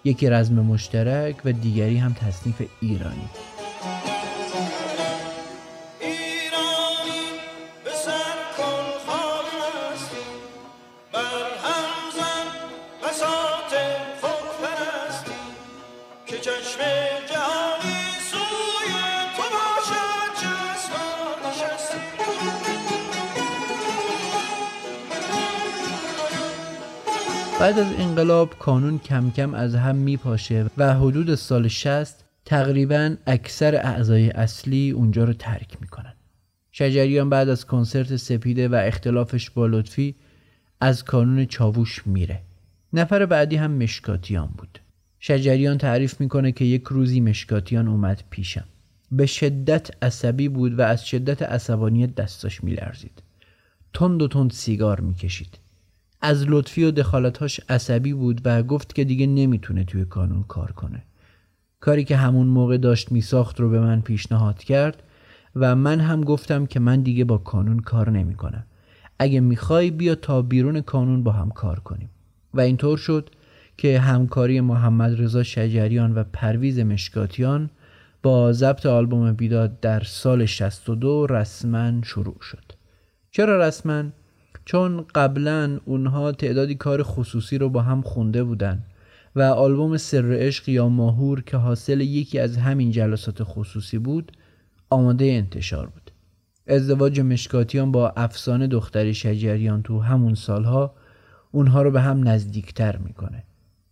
یکی 0.05 0.31
رزم 0.31 0.55
مشترک 0.55 1.37
و 1.45 1.53
دیگری 1.53 1.97
هم 1.97 2.13
تصنیف 2.13 2.63
ایرانی. 2.81 3.29
بعد 27.65 27.79
از 27.79 27.87
انقلاب 27.99 28.59
کانون 28.59 28.99
کم 28.99 29.31
کم 29.31 29.55
از 29.55 29.75
هم 29.75 29.97
میپاشه 29.97 30.67
و 30.77 30.95
حدود 30.95 31.35
سال 31.35 31.69
60 31.69 32.25
تقریبا 32.45 33.17
اکثر 33.27 33.75
اعضای 33.75 34.31
اصلی 34.31 34.91
اونجا 34.91 35.25
رو 35.25 35.33
ترک 35.33 35.77
می‌کنن. 35.81 36.13
شجریان 36.73 37.31
بعد 37.31 37.49
از 37.49 37.67
کنسرت 37.67 38.17
سپیده 38.17 38.69
و 38.69 38.75
اختلافش 38.75 39.51
با 39.51 39.67
لطفی 39.67 40.15
از 40.81 41.05
کانون 41.05 41.47
چاووش 41.47 42.07
میره. 42.07 42.41
نفر 42.93 43.27
بعدی 43.27 43.57
هم 43.57 43.71
مشکاتیان 43.71 44.49
بود. 44.59 44.79
شجریان 45.19 45.79
تعریف 45.79 46.21
می‌کنه 46.21 46.53
که 46.53 46.65
یک 46.65 46.85
روزی 46.85 47.21
مشکاتیان 47.21 47.89
اومد 47.89 48.25
پیشم. 48.31 48.65
به 49.13 49.27
شدت 49.27 50.05
عصبی 50.05 50.49
بود 50.49 50.79
و 50.79 50.83
از 50.83 51.07
شدت 51.07 51.43
عصبانیت 51.43 52.15
دستاش 52.15 52.65
میلرزید. 52.65 53.23
تند 53.95 54.23
و 54.23 54.29
تند 54.29 54.51
سیگار 54.51 55.01
می‌کشید 55.01 55.64
از 56.25 56.45
لطفی 56.49 56.85
و 56.85 56.91
دخالتاش 56.91 57.61
عصبی 57.69 58.13
بود 58.13 58.41
و 58.45 58.63
گفت 58.63 58.95
که 58.95 59.05
دیگه 59.05 59.27
نمی‌تونه 59.27 59.85
توی 59.85 60.05
کانون 60.05 60.43
کار 60.43 60.73
کنه. 60.73 61.03
کاری 61.81 62.05
که 62.05 62.17
همون 62.17 62.47
موقع 62.47 62.77
داشت 62.77 63.13
میساخت 63.13 63.61
رو 63.61 63.71
به 63.71 63.81
من 63.81 64.01
پیشنهاد 64.01 64.59
کرد 64.59 65.03
و 65.57 65.77
من 65.77 66.01
هم 66.01 66.21
گفتم 66.21 66.67
که 66.67 66.81
من 66.81 67.03
دیگه 67.03 67.25
با 67.25 67.39
کانون 67.39 67.81
کار 67.81 68.11
نمی‌کنم. 68.11 68.67
اگه 69.19 69.41
می‌خوای 69.41 69.91
بیا 69.91 70.15
تا 70.15 70.43
بیرون 70.43 70.81
کانون 70.81 71.23
با 71.23 71.33
هم 71.33 71.51
کار 71.51 71.81
کنیم. 71.81 72.11
و 72.55 72.61
اینطور 72.61 72.99
شد 72.99 73.31
که 73.77 74.01
همکاری 74.01 74.61
محمد 74.61 75.23
رضا 75.23 75.43
شجریان 75.43 76.15
و 76.15 76.25
پرویز 76.33 76.79
مشکاتیان 76.79 77.71
با 78.23 78.53
ضبط 78.53 78.87
آلبوم 78.87 79.33
بیداد 79.33 79.81
در 79.81 80.01
سال 80.01 80.47
62 80.47 81.27
رسما 81.27 82.03
شروع 82.03 82.37
شد. 82.41 82.73
چرا 83.31 83.69
رسما؟ 83.69 84.05
چون 84.65 85.05
قبلا 85.15 85.81
اونها 85.85 86.33
تعدادی 86.33 86.75
کار 86.75 87.03
خصوصی 87.03 87.59
رو 87.59 87.69
با 87.69 87.83
هم 87.83 88.03
خونده 88.03 88.45
بودن 88.45 88.83
و 89.37 89.43
آلبوم 89.43 89.97
سر 89.97 90.33
عشق 90.33 90.69
یا 90.69 90.89
ماهور 90.89 91.43
که 91.43 91.57
حاصل 91.57 92.01
یکی 92.01 92.39
از 92.39 92.57
همین 92.57 92.91
جلسات 92.91 93.39
خصوصی 93.43 93.99
بود 93.99 94.33
آماده 94.91 95.25
انتشار 95.25 95.87
بود. 95.87 96.11
ازدواج 96.67 97.21
مشکاتیان 97.21 97.93
با 97.93 98.09
افسانه 98.17 98.67
دختری 98.67 99.15
شجریان 99.15 99.83
تو 99.83 100.01
همون 100.01 100.35
سالها 100.35 100.95
اونها 101.53 101.83
رو 101.83 101.91
به 101.91 102.01
هم 102.01 102.29
نزدیکتر 102.29 102.97
می‌کنه. 102.97 103.45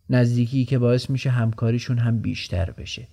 نزدیکی 0.09 0.65
که 0.65 0.79
باعث 0.79 1.09
میشه 1.09 1.29
همکاریشون 1.29 1.97
هم 1.97 2.19
بیشتر 2.19 2.71
بشه. 2.71 3.07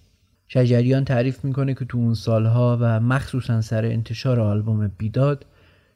شجریان 0.48 1.04
تعریف 1.04 1.44
می‌کنه 1.44 1.74
که 1.74 1.84
تو 1.84 1.98
اون 1.98 2.14
سالها 2.14 2.78
و 2.80 3.00
مخصوصا 3.00 3.60
سر 3.60 3.84
انتشار 3.84 4.40
آلبوم 4.40 4.90
بیداد 4.98 5.46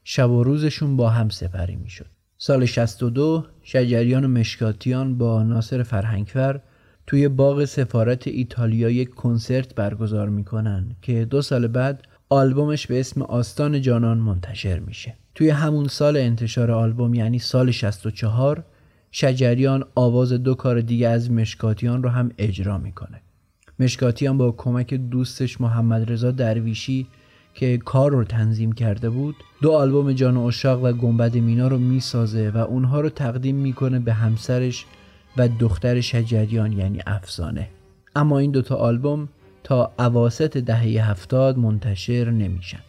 شب 0.04 0.30
و 0.30 0.44
روزشون 0.44 0.96
با 0.96 1.10
هم 1.10 1.28
سپری 1.28 1.76
می‌شد. 1.76 2.06
سال 2.38 2.64
62 2.64 3.46
شجریان 3.62 4.24
و 4.24 4.28
مشکاتیان 4.28 5.18
با 5.18 5.42
ناصر 5.42 5.82
فرهنگفر 5.82 6.60
توی 7.06 7.28
باغ 7.28 7.64
سفارت 7.64 8.28
ایتالیا 8.28 8.90
یک 8.90 9.14
کنسرت 9.14 9.74
برگزار 9.74 10.28
می‌کنن 10.28 10.96
که 11.02 11.24
دو 11.24 11.42
سال 11.42 11.66
بعد 11.66 12.02
آلبومش 12.28 12.86
به 12.86 13.00
اسم 13.00 13.22
آستان 13.22 13.80
جانان 13.80 14.18
منتشر 14.18 14.78
میشه. 14.78 15.14
توی 15.34 15.50
همون 15.50 15.88
سال 15.88 16.16
انتشار 16.16 16.70
آلبوم 16.70 17.14
یعنی 17.14 17.38
سال 17.38 17.70
64 17.70 18.64
شجریان 19.10 19.84
آواز 19.94 20.32
دو 20.32 20.54
کار 20.54 20.80
دیگه 20.80 21.08
از 21.08 21.30
مشکاتیان 21.30 22.02
رو 22.02 22.08
هم 22.08 22.30
اجرا 22.38 22.78
می‌کنه. 22.78 23.20
مشکاتیان 23.78 24.38
با 24.38 24.52
کمک 24.52 24.94
دوستش 24.94 25.60
محمد 25.60 26.12
رضا 26.12 26.30
درویشی 26.30 27.06
که 27.54 27.78
کار 27.78 28.10
رو 28.10 28.24
تنظیم 28.24 28.72
کرده 28.72 29.10
بود 29.10 29.36
دو 29.62 29.72
آلبوم 29.72 30.12
جان 30.12 30.36
اشاق 30.36 30.84
و 30.84 30.92
گنبد 30.92 31.34
مینا 31.34 31.68
رو 31.68 31.78
می‌سازه 31.78 32.50
و 32.50 32.58
اونها 32.58 33.00
رو 33.00 33.08
تقدیم 33.08 33.56
می‌کنه 33.56 33.98
به 33.98 34.12
همسرش 34.12 34.86
و 35.36 35.48
دختر 35.48 36.00
شجریان 36.00 36.72
یعنی 36.72 37.00
افسانه. 37.06 37.68
اما 38.16 38.38
این 38.38 38.50
دوتا 38.50 38.76
آلبوم 38.76 39.28
تا 39.64 39.92
اواسط 39.98 40.56
دهه 40.56 41.10
هفتاد 41.10 41.58
منتشر 41.58 42.30
نمیشن. 42.30 42.80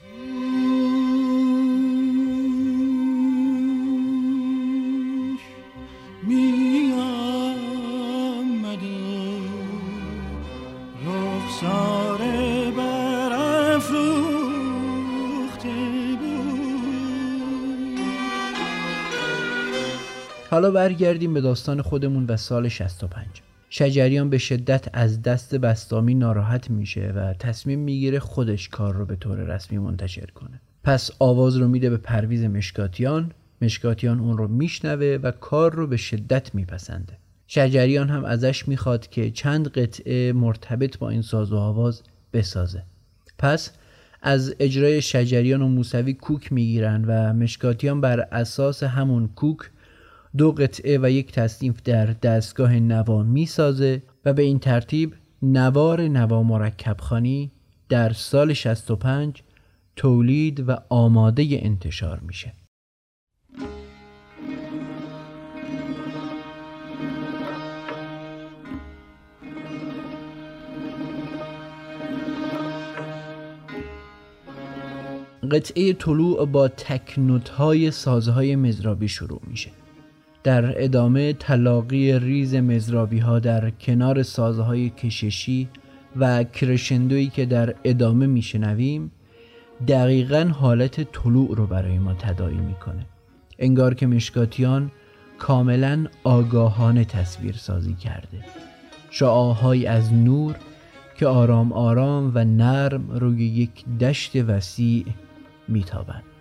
حالا 20.65 20.75
برگردیم 20.75 21.33
به 21.33 21.41
داستان 21.41 21.81
خودمون 21.81 22.25
و 22.25 22.37
سال 22.37 22.67
65 22.67 23.27
شجریان 23.69 24.29
به 24.29 24.37
شدت 24.37 24.85
از 24.93 25.21
دست 25.21 25.55
بستامی 25.55 26.15
ناراحت 26.15 26.69
میشه 26.69 27.13
و 27.15 27.33
تصمیم 27.33 27.79
می‌گیره 27.79 28.19
خودش 28.19 28.69
کار 28.69 28.95
رو 28.95 29.05
به 29.05 29.15
طور 29.15 29.37
رسمی 29.37 29.77
منتشر 29.77 30.25
کنه. 30.25 30.61
پس 30.83 31.11
آواز 31.19 31.57
رو 31.57 31.67
میده 31.67 31.89
به 31.89 31.97
پرویز 31.97 32.43
مشکاتیان. 32.43 33.31
مشکاتیان 33.61 34.19
اون 34.19 34.37
رو 34.37 34.47
میشنوه 34.47 35.19
و 35.23 35.31
کار 35.31 35.73
رو 35.73 35.87
به 35.87 35.97
شدت 35.97 36.55
میپسنده. 36.55 37.17
شجریان 37.47 38.09
هم 38.09 38.25
ازش 38.25 38.67
می‌خواد 38.67 39.09
که 39.09 39.31
چند 39.31 39.67
قطعه 39.67 40.33
مرتبط 40.33 40.97
با 40.97 41.09
این 41.09 41.21
ساز 41.21 41.51
و 41.51 41.57
آواز 41.57 42.03
بسازه. 42.33 42.83
پس 43.37 43.71
از 44.21 44.55
اجرای 44.59 45.01
شجریان 45.01 45.61
و 45.61 45.67
موسوی 45.67 46.13
کوک 46.13 46.53
می‌گیرن 46.53 47.05
و 47.07 47.33
مشکاتیان 47.33 48.01
بر 48.01 48.19
اساس 48.19 48.83
همون 48.83 49.27
کوک 49.27 49.59
دو 50.37 50.51
قطعه 50.51 50.99
و 51.01 51.09
یک 51.09 51.31
تصنیف 51.31 51.81
در 51.81 52.05
دستگاه 52.05 52.79
نوا 52.79 53.23
می‌سازه 53.23 54.03
و 54.25 54.33
به 54.33 54.41
این 54.41 54.59
ترتیب 54.59 55.13
نوار 55.41 56.01
نوا 56.01 56.43
مرکب 56.43 56.97
خانی 56.99 57.51
در 57.89 58.13
سال 58.13 58.53
65 58.53 59.43
تولید 59.95 60.69
و 60.69 60.77
آماده 60.89 61.47
انتشار 61.51 62.19
میشه. 62.19 62.53
قطعه 75.51 75.93
طلوع 75.93 76.45
با 76.45 76.67
تکنوت 76.67 77.49
های 77.49 77.91
سازهای 77.91 78.55
مزرابی 78.55 79.07
شروع 79.07 79.41
میشه. 79.47 79.71
در 80.45 80.83
ادامه 80.83 81.33
تلاقی 81.33 82.19
ریز 82.19 82.55
مزرابی 82.55 83.19
ها 83.19 83.39
در 83.39 83.69
کنار 83.69 84.23
سازهای 84.23 84.89
کششی 84.89 85.69
و 86.15 86.43
کرشندویی 86.43 87.27
که 87.27 87.45
در 87.45 87.75
ادامه 87.83 88.27
میشنویم 88.27 89.11
دقیقا 89.87 90.51
حالت 90.59 91.11
طلوع 91.11 91.55
رو 91.55 91.67
برای 91.67 91.99
ما 91.99 92.13
تدایی 92.13 92.57
می‌کنه. 92.57 93.05
انگار 93.59 93.93
که 93.93 94.07
مشکاتیان 94.07 94.91
کاملا 95.37 96.07
آگاهانه 96.23 97.05
تصویر 97.05 97.55
سازی 97.55 97.93
کرده. 97.93 98.39
شعاهای 99.09 99.85
از 99.85 100.13
نور 100.13 100.55
که 101.17 101.27
آرام 101.27 101.73
آرام 101.73 102.31
و 102.35 102.45
نرم 102.45 103.11
روی 103.11 103.45
یک 103.45 103.85
دشت 103.99 104.35
وسیع 104.35 105.05
میتابند. 105.67 106.34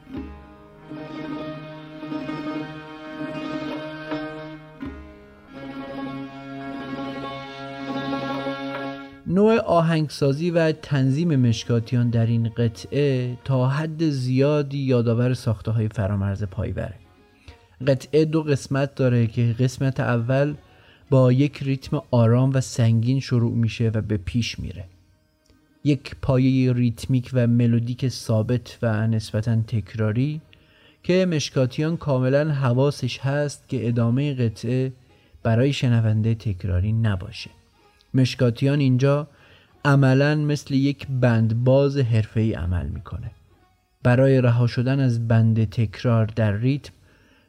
نوع 9.26 9.58
آهنگسازی 9.58 10.50
و 10.50 10.72
تنظیم 10.72 11.36
مشکاتیان 11.36 12.10
در 12.10 12.26
این 12.26 12.48
قطعه 12.48 13.38
تا 13.44 13.68
حد 13.68 14.08
زیادی 14.08 14.78
یادآور 14.78 15.34
ساخته 15.34 15.70
های 15.70 15.88
فرامرز 15.88 16.44
پایوره 16.44 16.94
قطعه 17.86 18.24
دو 18.24 18.42
قسمت 18.42 18.94
داره 18.94 19.26
که 19.26 19.54
قسمت 19.58 20.00
اول 20.00 20.54
با 21.10 21.32
یک 21.32 21.62
ریتم 21.62 22.02
آرام 22.10 22.50
و 22.54 22.60
سنگین 22.60 23.20
شروع 23.20 23.52
میشه 23.52 23.90
و 23.94 24.00
به 24.00 24.16
پیش 24.16 24.58
میره. 24.58 24.84
یک 25.84 26.16
پایه 26.22 26.72
ریتمیک 26.72 27.30
و 27.32 27.46
ملودیک 27.46 28.08
ثابت 28.08 28.78
و 28.82 29.06
نسبتا 29.06 29.62
تکراری 29.62 30.40
که 31.02 31.26
مشکاتیان 31.26 31.96
کاملا 31.96 32.50
حواسش 32.50 33.18
هست 33.18 33.68
که 33.68 33.88
ادامه 33.88 34.34
قطعه 34.34 34.92
برای 35.42 35.72
شنونده 35.72 36.34
تکراری 36.34 36.92
نباشه. 36.92 37.50
مشکاتیان 38.14 38.80
اینجا 38.80 39.28
عملا 39.84 40.34
مثل 40.34 40.74
یک 40.74 41.06
بندباز 41.20 41.96
ای 42.36 42.52
عمل 42.52 42.86
می‌کنه. 42.86 43.30
برای 44.02 44.40
رها 44.40 44.66
شدن 44.66 45.00
از 45.00 45.28
بند 45.28 45.64
تکرار 45.64 46.26
در 46.26 46.52
ریتم 46.52 46.92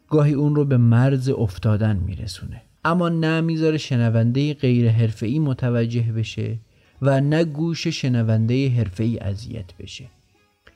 گاهی 0.10 0.34
اون 0.34 0.56
رو 0.56 0.65
به 0.65 0.78
مرز 0.78 1.30
افتادن 1.30 1.95
میرسونه. 1.95 2.62
اما 2.86 3.10
نه 3.10 3.41
می‌ذاره 3.41 3.78
شنونده 3.78 4.54
غیر 4.54 4.89
حرفه‌ای 4.89 5.39
متوجه 5.39 6.01
بشه 6.01 6.58
و 7.01 7.21
نه 7.21 7.43
گوش 7.43 7.88
شنونده 7.88 8.69
حرفه‌ای 8.69 9.19
اذیت 9.19 9.78
بشه. 9.80 10.06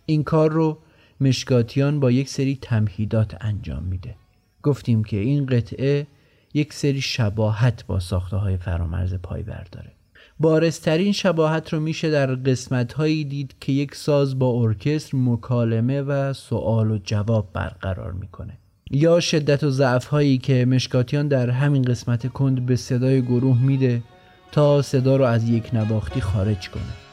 این 0.06 0.24
کار 0.24 0.52
رو 0.52 0.78
مشکاتیان 1.22 2.00
با 2.00 2.12
یک 2.12 2.30
سری 2.30 2.58
تمهیدات 2.62 3.38
انجام 3.42 3.84
میده. 3.84 4.16
گفتیم 4.64 5.04
که 5.04 5.18
این 5.18 5.46
قطعه 5.46 6.08
یک 6.54 6.74
سری 6.74 7.02
شباهت 7.02 7.86
با 7.86 8.00
ساخته 8.00 8.38
های 8.38 8.58
فرامرز 8.58 9.14
پایور 9.14 9.66
داره 9.72 9.92
بارسترین 10.40 11.12
شباهت 11.12 11.74
رو 11.74 11.80
میشه 11.80 12.10
در 12.10 12.36
قسمت 12.36 12.94
هایی 12.94 13.24
دید 13.24 13.56
که 13.60 13.72
یک 13.72 13.96
ساز 13.96 14.40
با 14.40 14.62
ارکستر 14.62 15.18
مکالمه 15.18 16.02
و 16.02 16.34
سوال 16.34 16.92
و 16.92 16.98
جواب 17.04 17.50
برقرار 17.54 18.12
می‌کنه. 18.12 18.58
یا 18.92 19.20
شدت 19.20 19.64
و 19.64 19.70
ضعف 19.70 20.06
هایی 20.06 20.38
که 20.38 20.66
مشکاتیان 20.66 21.28
در 21.28 21.50
همین 21.50 21.82
قسمت 21.82 22.28
کند 22.28 22.66
به 22.66 22.76
صدای 22.76 23.22
گروه 23.22 23.62
میده 23.62 24.04
تا 24.52 24.82
صدا 24.82 25.16
رو 25.16 25.26
از 25.26 25.50
یک 25.50 25.74
نواختی 25.74 26.22
خارج 26.22 26.70
کنه. 26.70 27.09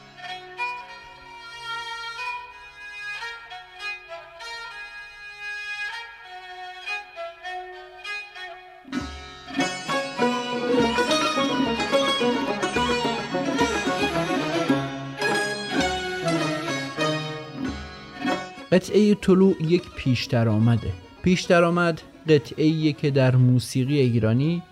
قطعه 18.77 19.15
طلوع 19.15 19.55
یک 19.61 19.83
پیش 19.95 20.25
درآمده 20.25 20.91
پیش 21.23 21.41
درآمد 21.41 22.01
قطعه 22.29 22.93
که 22.93 23.11
در 23.11 23.35
موسیقی 23.35 23.99
ایرانی 23.99 24.63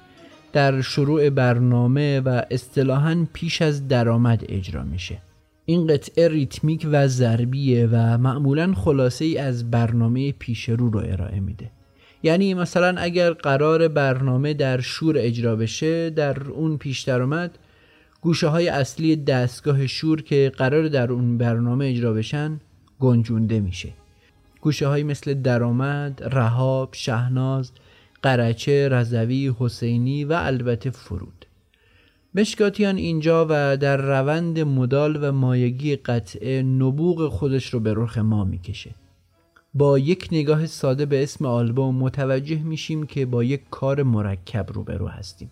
در 0.54 0.82
شروع 0.82 1.30
برنامه 1.30 2.20
و 2.20 2.42
اصطلاحا 2.52 3.28
پیش 3.34 3.62
از 3.62 3.88
درآمد 3.88 4.46
اجرا 4.50 4.84
میشه. 4.84 5.18
این 5.66 5.88
قطعه 5.88 6.28
ریتمیک 6.28 6.88
و 6.92 7.08
ضربیه 7.08 7.90
و 7.92 8.18
معمولا 8.18 8.74
خلاصه 8.74 9.26
ای 9.26 9.38
از 9.38 9.72
برنامه 9.72 10.32
پیش 10.32 10.70
رو 10.70 10.90
رو 10.90 11.00
ارائه 11.00 11.40
میده. 11.40 11.72
یعنی 12.24 12.54
مثلا 12.54 12.96
اگر 12.98 13.34
قرار 13.34 13.88
برنامه 13.88 14.54
در 14.54 14.82
شور 14.82 15.16
اجرا 15.18 15.56
بشه 15.56 16.10
در 16.10 16.44
اون 16.44 16.78
پیش 16.78 17.02
درآمد 17.02 17.58
گوشه 18.22 18.48
های 18.48 18.68
اصلی 18.68 19.16
دستگاه 19.16 19.88
شور 19.88 20.22
که 20.22 20.52
قرار 20.58 20.88
در 20.88 21.12
اون 21.12 21.38
برنامه 21.38 21.86
اجرا 21.86 22.14
بشن 22.14 22.60
گنجونده 23.00 23.60
میشه. 23.60 23.90
گوشه 24.62 24.88
های 24.88 25.04
مثل 25.04 25.34
درآمد، 25.34 26.24
رهاب، 26.24 26.90
شهناز، 26.92 27.72
قرچه، 28.24 28.90
رضوی، 28.90 29.54
حسینی 29.60 30.24
و 30.24 30.34
البته 30.34 30.90
فرود. 30.90 31.46
مشکاتیان 32.36 32.96
اینجا 32.96 33.48
و 33.50 33.78
در 33.78 33.98
روند 33.98 34.60
مدال 34.60 35.24
و 35.24 35.32
مایگی 35.32 35.96
قطعه 35.96 36.64
نبوغ 36.64 37.28
خودش 37.28 37.74
رو 37.74 37.80
به 37.80 37.94
رخ 37.96 38.18
ما 38.18 38.44
می‌کشه. 38.44 38.96
با 39.74 40.00
یک 40.00 40.30
نگاه 40.32 40.66
ساده 40.66 41.06
به 41.06 41.24
اسم 41.24 41.46
آلبوم 41.46 41.96
متوجه 41.96 42.64
میشیم 42.64 43.06
که 43.06 43.26
با 43.26 43.44
یک 43.44 43.62
کار 43.72 44.04
مرکب 44.04 44.66
روبرو 44.74 45.08
هستیم. 45.08 45.52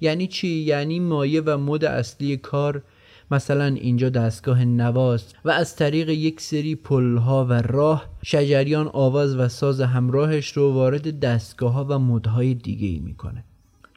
یعنی 0.00 0.26
چی؟ 0.26 0.48
یعنی 0.48 1.00
مایه 1.00 1.40
و 1.40 1.58
مد 1.58 1.84
اصلی 1.84 2.36
کار 2.36 2.82
مثلا 3.30 3.64
اینجا 3.64 4.08
دستگاه 4.08 4.64
نواست 4.64 5.34
و 5.44 5.50
از 5.50 5.76
طریق 5.76 6.08
یک 6.08 6.40
سری 6.40 6.74
پلها 6.74 7.44
و 7.44 7.52
راه 7.52 8.04
شجریان 8.22 8.90
آواز 8.92 9.36
و 9.36 9.48
ساز 9.48 9.80
همراهش 9.80 10.52
رو 10.52 10.72
وارد 10.72 11.20
دستگاه 11.20 11.72
ها 11.72 11.84
و 11.84 11.98
مدهای 11.98 12.54
دیگه 12.54 12.88
ای 12.88 12.98
می‌کنه. 12.98 13.44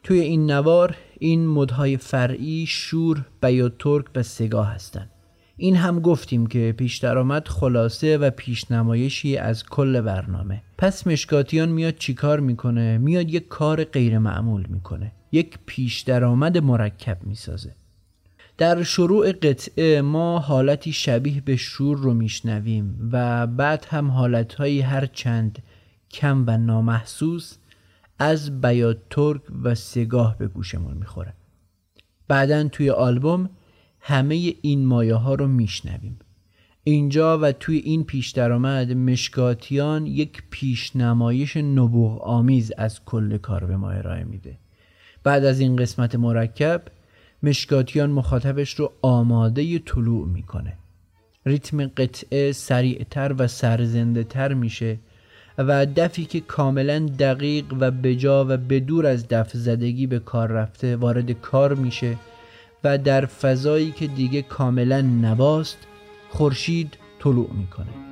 توی 0.02 0.20
این 0.20 0.50
نوار 0.50 0.96
این 1.18 1.46
مدهای 1.46 1.96
فرعی 1.96 2.66
شور 2.68 3.24
بیاترک 3.42 4.04
و 4.14 4.22
سگاه 4.22 4.74
هستند 4.74 5.10
این 5.56 5.76
هم 5.76 6.00
گفتیم 6.00 6.46
که 6.46 6.74
پیش 6.78 6.98
درآمد 6.98 7.48
خلاصه 7.48 8.18
و 8.18 8.30
پیشنمایشی 8.30 9.36
از 9.36 9.64
کل 9.66 10.00
برنامه. 10.00 10.62
پس 10.78 11.06
مشکاتیان 11.06 11.68
میاد 11.68 11.94
چیکار 11.94 12.40
می‌کنه؟ 12.40 12.98
میاد 12.98 13.30
یک 13.30 13.48
کار 13.48 13.84
غیر 13.84 14.18
معمول 14.18 14.66
می‌کنه. 14.68 15.12
یک 15.32 15.58
پیش 15.66 16.00
درآمد 16.00 16.58
مرکب 16.58 17.18
می‌سازه. 17.22 17.74
در 18.60 18.82
شروع 18.82 19.32
قطعه 19.32 20.02
ما 20.02 20.38
حالتی 20.38 20.92
شبیه 20.92 21.40
به 21.40 21.56
شور 21.56 21.98
رو 21.98 22.14
میشنویم 22.14 23.08
و 23.12 23.46
بعد 23.46 23.86
هم 23.90 24.10
حالتهایی 24.10 24.80
هر 24.80 25.06
چند 25.06 25.62
کم 26.10 26.44
و 26.46 26.58
نامحسوس 26.58 27.56
از 28.18 28.60
بیات 28.60 28.98
ترک 29.10 29.42
و 29.62 29.74
سگاه 29.74 30.38
به 30.38 30.48
گوشمون 30.48 30.96
می‌خوره. 30.96 31.34
بعدا 32.28 32.68
توی 32.68 32.90
آلبوم 32.90 33.50
همه 34.00 34.54
این 34.62 34.86
مایه 34.86 35.14
ها 35.14 35.34
رو 35.34 35.46
میشنویم. 35.46 36.18
اینجا 36.84 37.38
و 37.38 37.52
توی 37.52 37.76
این 37.76 38.04
پیش 38.04 38.30
درآمد 38.30 38.92
مشکاتیان 38.92 40.06
یک 40.06 40.42
پیشنمایش 40.50 41.56
نبوغ 41.56 42.22
آمیز 42.22 42.72
از 42.76 43.04
کل 43.04 43.36
کار 43.36 43.64
به 43.64 43.76
ما 43.76 43.90
ارائه 43.90 44.24
میده. 44.24 44.58
بعد 45.24 45.44
از 45.44 45.60
این 45.60 45.76
قسمت 45.76 46.14
مرکب 46.14 46.82
مشکاتیان 47.42 48.10
مخاطبش 48.10 48.74
رو 48.74 48.92
آماده 49.02 49.78
طلوع 49.78 50.28
می‌کنه. 50.28 50.76
ریتم 51.46 51.86
قطعه 51.86 52.52
سریعتر 52.52 53.34
و 53.38 53.46
سرزنده 53.46 54.24
تر 54.24 54.54
میشه 54.54 54.98
و 55.58 55.86
دفی 55.86 56.24
که 56.24 56.40
کاملا 56.40 56.98
دقیق 57.18 57.64
و 57.80 57.90
بجا 57.90 58.44
و 58.44 58.56
بدور 58.56 59.06
از 59.06 59.28
دف 59.28 59.50
زدگی 59.52 60.06
به 60.06 60.18
کار 60.18 60.48
رفته 60.48 60.96
وارد 60.96 61.30
کار 61.32 61.74
میشه 61.74 62.16
و 62.84 62.98
در 62.98 63.26
فضایی 63.26 63.90
که 63.90 64.06
دیگه 64.06 64.42
کاملا 64.42 65.00
نواست 65.00 65.78
خورشید 66.30 66.98
طلوع 67.18 67.50
می‌کنه. 67.52 68.09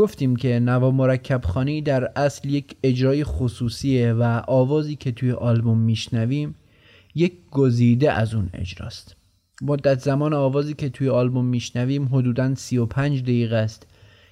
گفتیم 0.00 0.36
که 0.36 0.60
نوا 0.60 0.90
مرکب 0.90 1.40
خانی 1.44 1.82
در 1.82 2.12
اصل 2.16 2.48
یک 2.48 2.76
اجرای 2.82 3.24
خصوصیه 3.24 4.12
و 4.12 4.42
آوازی 4.46 4.96
که 4.96 5.12
توی 5.12 5.32
آلبوم 5.32 5.78
میشنویم 5.78 6.54
یک 7.14 7.32
گزیده 7.50 8.12
از 8.12 8.34
اون 8.34 8.50
اجراست. 8.54 9.16
مدت 9.62 9.98
زمان 9.98 10.34
آوازی 10.34 10.74
که 10.74 10.88
توی 10.88 11.08
آلبوم 11.08 11.44
میشنویم 11.44 12.04
حدوداً 12.04 12.54
35 12.54 13.22
دقیقه 13.22 13.56
است 13.56 13.86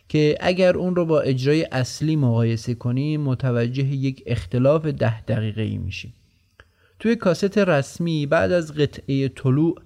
که 0.09 0.39
اگر 0.41 0.77
اون 0.77 0.97
رو 0.97 1.05
با 1.05 1.21
اجرای 1.21 1.65
اصلی 1.73 2.17
مقایسه 2.17 2.75
کنیم 2.75 3.21
متوجه 3.21 3.85
یک 3.85 4.23
اختلاف 4.27 4.87
ده 4.87 5.21
دقیقه 5.21 5.63
ای 5.63 5.79
میشیم. 5.79 6.15
توی 6.99 7.17
کاست 7.17 7.59
رسمی 7.59 8.27
بعد 8.27 8.53
از 8.53 8.75
قطعه 8.75 9.29
طلوع 9.29 9.83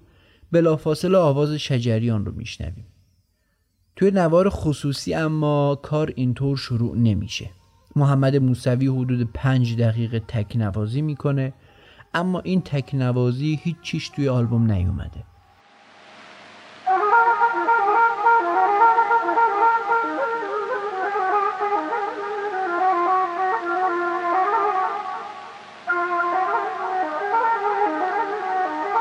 بلافاصله 0.51 1.17
آواز 1.17 1.53
شجریان 1.53 2.25
رو 2.25 2.31
میشنویم. 2.31 2.85
توی 3.95 4.11
نوار 4.11 4.49
خصوصی 4.49 5.13
اما 5.13 5.79
کار 5.81 6.13
اینطور 6.15 6.57
شروع 6.57 6.97
نمیشه. 6.97 7.49
محمد 7.95 8.35
موسوی 8.35 8.87
حدود 8.87 9.29
پنج 9.33 9.77
دقیقه 9.77 10.19
تک 10.19 10.55
نوازی 10.55 11.01
می‌کنه 11.01 11.53
اما 12.13 12.39
این 12.39 12.61
تک 12.61 12.95
نوازی 12.95 13.59
هیچ 13.63 13.75
چیش 13.81 14.09
توی 14.09 14.29
آلبوم 14.29 14.71
نیومده. 14.71 15.23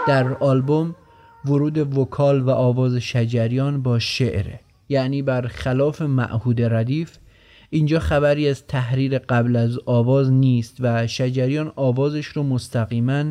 در 0.07 0.35
آلبوم 0.41 0.95
ورود 1.45 1.99
وکال 1.99 2.41
و 2.41 2.51
آواز 2.51 2.97
شجریان 2.97 3.83
با 3.83 3.99
شعره. 3.99 4.61
یعنی 4.93 5.23
بر 5.23 5.47
خلاف 5.47 6.03
معهود 6.03 6.63
ردیف 6.63 7.17
اینجا 7.71 7.99
خبری 7.99 8.49
از 8.49 8.67
تحریر 8.67 9.19
قبل 9.19 9.57
از 9.57 9.79
آواز 9.87 10.33
نیست 10.33 10.77
و 10.81 11.07
شجریان 11.07 11.73
آوازش 11.77 12.27
رو 12.27 12.43
مستقیما 12.43 13.25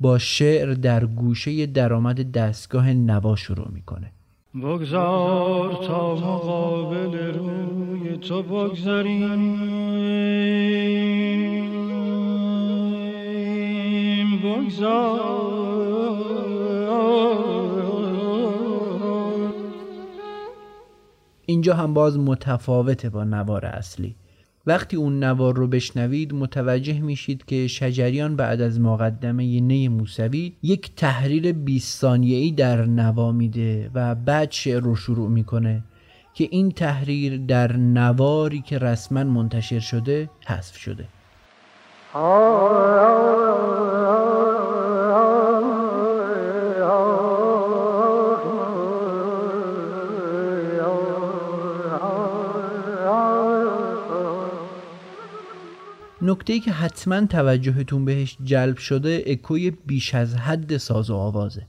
با 0.00 0.18
شعر 0.18 0.74
در 0.74 1.06
گوشه 1.06 1.66
درآمد 1.66 2.32
دستگاه 2.32 2.92
نوا 2.92 3.36
شروع 3.36 3.68
می‌کنه. 3.72 4.12
بگذار 4.54 5.84
تا 5.86 6.14
مقابل 6.14 7.34
روی 7.34 8.16
تو 8.16 8.42
بگذاریم. 8.42 9.56
بگذار 14.44 15.42
اینجا 21.52 21.74
هم 21.74 21.94
باز 21.94 22.18
متفاوته 22.18 23.08
با 23.08 23.24
نوار 23.24 23.66
اصلی. 23.66 24.14
وقتی 24.66 24.96
اون 24.96 25.24
نوار 25.24 25.56
رو 25.56 25.66
بشنوید 25.66 26.34
متوجه 26.34 27.00
میشید 27.00 27.44
که 27.44 27.66
شجریان 27.66 28.36
بعد 28.36 28.60
از 28.60 28.80
مقدمه 28.80 29.60
نی 29.60 29.88
موسوی 29.88 30.52
یک 30.62 30.94
تحریر 30.96 31.52
20 31.52 32.00
ثانیه‌ای 32.00 32.50
در 32.50 32.84
نوا 32.84 33.32
میده 33.32 33.90
و 33.94 34.14
بعد 34.14 34.50
شعر 34.50 34.80
رو 34.80 34.96
شروع 34.96 35.30
می‌کنه 35.30 35.82
که 36.34 36.48
این 36.50 36.70
تحریر 36.70 37.36
در 37.36 37.76
نواری 37.76 38.60
که 38.60 38.78
رسما 38.78 39.24
منتشر 39.24 39.80
شده 39.80 40.30
حذف 40.46 40.76
شده. 40.76 41.04
نکته 56.22 56.52
ای 56.52 56.60
که 56.60 56.72
حتما 56.72 57.26
توجهتون 57.26 58.04
بهش 58.04 58.36
جلب 58.44 58.76
شده 58.76 59.22
اکوی 59.26 59.70
بیش 59.70 60.14
از 60.14 60.34
حد 60.36 60.76
ساز 60.76 61.10
و 61.10 61.14
آوازه. 61.14 61.66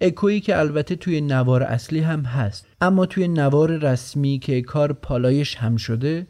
اکویی 0.00 0.40
که 0.40 0.58
البته 0.58 0.96
توی 0.96 1.20
نوار 1.20 1.62
اصلی 1.62 2.00
هم 2.00 2.20
هست. 2.20 2.66
اما 2.80 3.06
توی 3.06 3.28
نوار 3.28 3.76
رسمی 3.76 4.38
که 4.38 4.62
کار 4.62 4.92
پالایش 4.92 5.56
هم 5.56 5.76
شده 5.76 6.26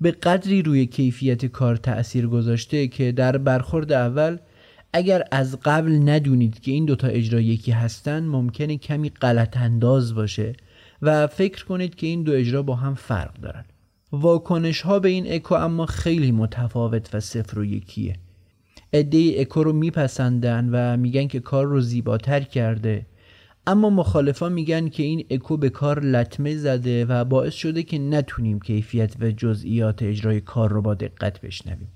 به 0.00 0.10
قدری 0.10 0.62
روی 0.62 0.86
کیفیت 0.86 1.46
کار 1.46 1.76
تأثیر 1.76 2.26
گذاشته 2.26 2.88
که 2.88 3.12
در 3.12 3.38
برخورد 3.38 3.92
اول 3.92 4.38
اگر 4.92 5.24
از 5.32 5.58
قبل 5.64 6.08
ندونید 6.08 6.60
که 6.60 6.72
این 6.72 6.84
دوتا 6.84 7.06
اجرا 7.06 7.40
یکی 7.40 7.72
هستن 7.72 8.24
ممکنه 8.24 8.76
کمی 8.76 9.10
غلط 9.10 9.56
انداز 9.56 10.14
باشه 10.14 10.52
و 11.02 11.26
فکر 11.26 11.64
کنید 11.64 11.94
که 11.94 12.06
این 12.06 12.22
دو 12.22 12.32
اجرا 12.32 12.62
با 12.62 12.74
هم 12.74 12.94
فرق 12.94 13.40
دارن. 13.40 13.64
واکنش 14.16 14.80
ها 14.80 14.98
به 14.98 15.08
این 15.08 15.32
اکو 15.32 15.54
اما 15.54 15.86
خیلی 15.86 16.32
متفاوت 16.32 17.14
و 17.14 17.20
صفر 17.20 17.58
و 17.58 17.64
یکیه. 17.64 18.16
عده 18.92 19.34
اکو 19.36 19.64
رو 19.64 19.72
میپسندن 19.72 20.68
و 20.72 20.96
میگن 20.96 21.26
که 21.26 21.40
کار 21.40 21.66
رو 21.66 21.80
زیباتر 21.80 22.40
کرده. 22.40 23.06
اما 23.66 23.90
مخالفا 23.90 24.48
میگن 24.48 24.88
که 24.88 25.02
این 25.02 25.26
اکو 25.30 25.56
به 25.56 25.68
کار 25.68 26.00
لطمه 26.00 26.56
زده 26.56 27.04
و 27.04 27.24
باعث 27.24 27.54
شده 27.54 27.82
که 27.82 27.98
نتونیم 27.98 28.60
کیفیت 28.60 29.14
و 29.20 29.30
جزئیات 29.30 30.02
اجرای 30.02 30.40
کار 30.40 30.70
رو 30.70 30.82
با 30.82 30.94
دقت 30.94 31.40
بشنویم. 31.40 31.88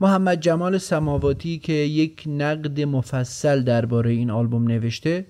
محمد 0.00 0.40
جمال 0.40 0.78
سماواتی 0.78 1.58
که 1.58 1.72
یک 1.72 2.24
نقد 2.26 2.80
مفصل 2.80 3.62
درباره 3.62 4.10
این 4.10 4.30
آلبوم 4.30 4.68
نوشته 4.68 5.26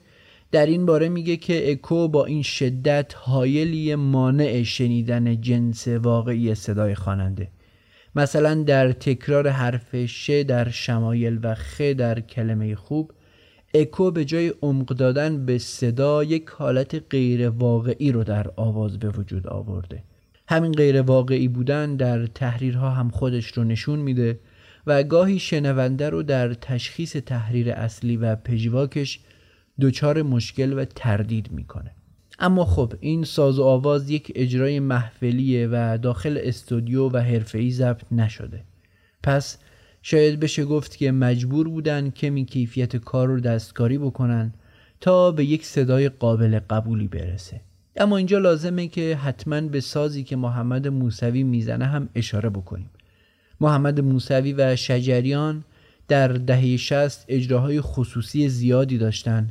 در 0.52 0.66
این 0.66 0.86
باره 0.86 1.08
میگه 1.08 1.36
که 1.36 1.70
اکو 1.70 2.08
با 2.08 2.24
این 2.24 2.42
شدت 2.42 3.14
حایلی 3.16 3.94
مانع 3.94 4.62
شنیدن 4.62 5.40
جنس 5.40 5.88
واقعی 5.88 6.54
صدای 6.54 6.94
خواننده. 6.94 7.48
مثلا 8.16 8.54
در 8.54 8.92
تکرار 8.92 9.48
حرف 9.48 10.06
ش 10.06 10.30
در 10.30 10.68
شمایل 10.70 11.38
و 11.42 11.54
خ 11.54 11.80
در 11.80 12.20
کلمه 12.20 12.74
خوب 12.74 13.12
اکو 13.74 14.10
به 14.10 14.24
جای 14.24 14.52
عمق 14.62 14.86
دادن 14.86 15.46
به 15.46 15.58
صدا 15.58 16.24
یک 16.24 16.48
حالت 16.48 17.02
غیر 17.10 17.48
واقعی 17.48 18.12
رو 18.12 18.24
در 18.24 18.46
آواز 18.56 18.98
به 18.98 19.08
وجود 19.08 19.46
آورده. 19.46 20.02
همین 20.48 20.72
غیر 20.72 21.02
واقعی 21.02 21.48
بودن 21.48 21.96
در 21.96 22.26
تحریرها 22.26 22.90
هم 22.90 23.10
خودش 23.10 23.46
رو 23.46 23.64
نشون 23.64 23.98
میده 23.98 24.40
و 24.86 25.02
گاهی 25.02 25.38
شنونده 25.38 26.10
رو 26.10 26.22
در 26.22 26.54
تشخیص 26.54 27.16
تحریر 27.16 27.70
اصلی 27.70 28.16
و 28.16 28.36
پژواکش 28.36 29.20
دچار 29.80 30.22
مشکل 30.22 30.78
و 30.78 30.84
تردید 30.84 31.52
می‌کنه. 31.52 31.90
اما 32.38 32.64
خب 32.64 32.92
این 33.00 33.24
ساز 33.24 33.58
و 33.58 33.64
آواز 33.64 34.10
یک 34.10 34.32
اجرای 34.34 34.80
محفلیه 34.80 35.68
و 35.72 35.98
داخل 36.02 36.38
استودیو 36.42 37.08
و 37.08 37.18
حرفه‌ای 37.18 37.70
ضبط 37.70 38.12
نشده. 38.12 38.64
پس 39.22 39.58
شاید 40.02 40.40
بشه 40.40 40.64
گفت 40.64 40.96
که 40.96 41.12
مجبور 41.12 41.68
بودن 41.68 42.10
کمی 42.10 42.44
کیفیت 42.44 42.96
کار 42.96 43.28
رو 43.28 43.40
دستکاری 43.40 43.98
بکنن 43.98 44.52
تا 45.00 45.30
به 45.30 45.44
یک 45.44 45.66
صدای 45.66 46.08
قابل 46.08 46.58
قبولی 46.70 47.08
برسه. 47.08 47.60
اما 47.96 48.16
اینجا 48.16 48.38
لازمه 48.38 48.88
که 48.88 49.16
حتما 49.16 49.60
به 49.60 49.80
سازی 49.80 50.24
که 50.24 50.36
محمد 50.36 50.88
موسوی 50.88 51.42
می‌زنه 51.42 51.84
هم 51.84 52.08
اشاره 52.14 52.50
بکنیم. 52.50 52.90
محمد 53.60 54.00
موسوی 54.00 54.52
و 54.52 54.76
شجریان 54.76 55.64
در 56.08 56.28
دهه 56.28 56.76
60 56.76 57.24
اجراهای 57.28 57.80
خصوصی 57.80 58.48
زیادی 58.48 58.98
داشتن 58.98 59.48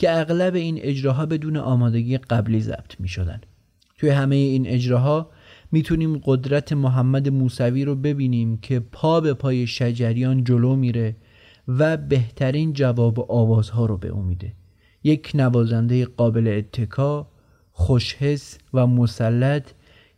که 0.00 0.18
اغلب 0.18 0.54
این 0.54 0.78
اجراها 0.82 1.26
بدون 1.26 1.56
آمادگی 1.56 2.18
قبلی 2.18 2.60
ضبط 2.60 3.00
می 3.00 3.08
شدن. 3.08 3.40
توی 3.98 4.10
همه 4.10 4.36
این 4.36 4.66
اجراها 4.66 5.30
می‌تونیم 5.72 6.20
قدرت 6.24 6.72
محمد 6.72 7.28
موسوی 7.28 7.84
رو 7.84 7.94
ببینیم 7.94 8.56
که 8.56 8.80
پا 8.80 9.20
به 9.20 9.34
پای 9.34 9.66
شجریان 9.66 10.44
جلو 10.44 10.76
میره 10.76 11.16
و 11.68 11.96
بهترین 11.96 12.72
جواب 12.72 13.30
آوازها 13.30 13.86
رو 13.86 13.96
به 13.96 14.14
امیده 14.14 14.52
یک 15.04 15.30
نوازنده 15.34 16.04
قابل 16.04 16.48
اتکا 16.48 17.28
خوشحس 17.72 18.58
و 18.74 18.86
مسلط 18.86 19.70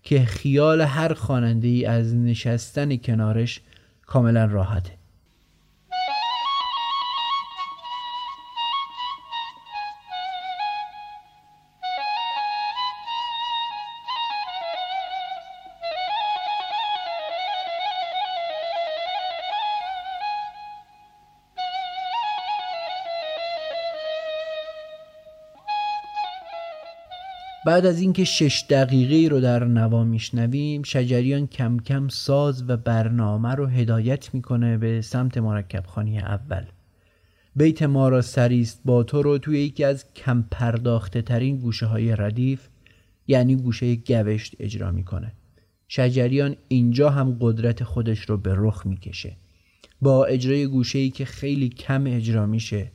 که 0.02 0.24
خیال 0.24 0.80
هر 0.80 1.14
خواننده 1.14 1.68
ای 1.68 1.84
از 1.84 2.14
نشستن 2.14 2.96
کنارش 2.96 3.60
کاملا 4.06 4.44
راحته 4.44 5.01
بعد 27.66 27.86
از 27.86 28.00
اینکه 28.00 28.24
شش 28.24 28.64
دقیقه 28.70 29.28
رو 29.28 29.40
در 29.40 29.64
نوا 29.64 30.04
میشنویم 30.04 30.82
شجریان 30.82 31.46
کم 31.46 31.78
کم 31.78 32.08
ساز 32.08 32.70
و 32.70 32.76
برنامه 32.76 33.54
رو 33.54 33.66
هدایت 33.66 34.34
می‌کنه 34.34 34.78
به 34.78 35.00
سمت 35.00 35.38
مرکب 35.38 35.86
خانی 35.86 36.18
اول. 36.18 36.64
بیت 37.56 37.82
ما 37.82 38.08
را 38.08 38.22
سریست 38.22 38.80
با 38.84 39.02
تو 39.02 39.22
رو 39.22 39.38
توی 39.38 39.60
یکی 39.60 39.84
از 39.84 40.04
کم 40.14 40.44
پرداخته 40.50 41.22
ترین 41.22 41.56
گوشه 41.56 41.86
های 41.86 42.16
ردیف 42.16 42.68
یعنی 43.26 43.56
گوشه 43.56 43.94
گوشت 43.94 44.56
اجرا 44.58 44.90
می‌کنه. 44.90 45.32
شجریان 45.88 46.56
اینجا 46.68 47.10
هم 47.10 47.36
قدرت 47.40 47.84
خودش 47.84 48.20
رو 48.20 48.36
به 48.36 48.54
رخ 48.56 48.86
می‌کشه. 48.86 49.36
با 50.00 50.24
اجرای 50.24 50.66
گوشه 50.66 50.98
ای 50.98 51.10
که 51.10 51.24
خیلی 51.24 51.68
کم 51.68 52.04
اجرا 52.06 52.46
میشه 52.46 52.90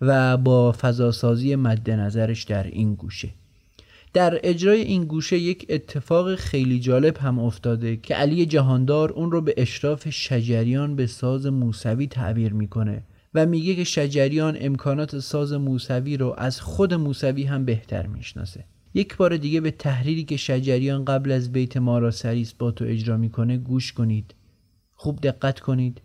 و 0.00 0.36
با 0.36 0.72
فضاسازی 0.72 1.56
مد 1.56 1.90
نظرش 1.90 2.42
در 2.42 2.66
این 2.66 2.94
گوشه. 2.94 3.28
در 4.16 4.40
اجرای 4.42 4.80
این 4.80 5.04
گوشه 5.04 5.38
یک 5.38 5.66
اتفاق 5.68 6.34
خیلی 6.34 6.80
جالب 6.80 7.16
هم 7.16 7.38
افتاده 7.38 7.96
که 7.96 8.14
علی 8.14 8.46
جهاندار 8.46 9.12
اون 9.12 9.30
رو 9.30 9.40
به 9.40 9.54
اشراف 9.56 10.08
شجریان 10.10 10.96
به 10.96 11.06
ساز 11.06 11.46
موسوی 11.46 12.06
تعبیر 12.06 12.52
می‌کنه 12.52 13.02
و 13.34 13.46
میگه 13.46 13.74
که 13.74 13.84
شجریان 13.84 14.56
امکانات 14.60 15.18
ساز 15.18 15.52
موسوی 15.52 16.16
رو 16.16 16.34
از 16.38 16.60
خود 16.60 16.94
موسوی 16.94 17.42
هم 17.42 17.64
بهتر 17.64 18.06
می‌شناسه. 18.06 18.64
یک 18.94 19.16
بار 19.16 19.36
دیگه 19.36 19.60
به 19.60 19.70
تحریری 19.70 20.24
که 20.24 20.36
شجریان 20.36 21.04
قبل 21.04 21.32
از 21.32 21.52
بیت 21.52 21.76
ما 21.76 21.98
را 21.98 22.10
سریس 22.10 22.52
با 22.52 22.70
تو 22.70 22.84
اجرا 22.84 23.16
می‌کنه 23.16 23.56
گوش 23.56 23.92
کنید. 23.92 24.34
خوب 24.94 25.20
دقت 25.20 25.60
کنید. 25.60 26.00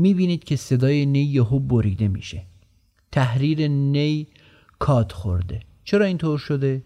می‌بینید 0.00 0.44
که 0.44 0.56
صدای 0.56 1.06
نی 1.06 1.22
یهو 1.22 1.58
بریده 1.58 2.08
میشه. 2.08 2.42
تحریر 3.12 3.68
نی 3.68 4.26
کات 4.78 5.12
خورده. 5.12 5.60
چرا 5.84 6.04
اینطور 6.04 6.38
شده؟ 6.38 6.82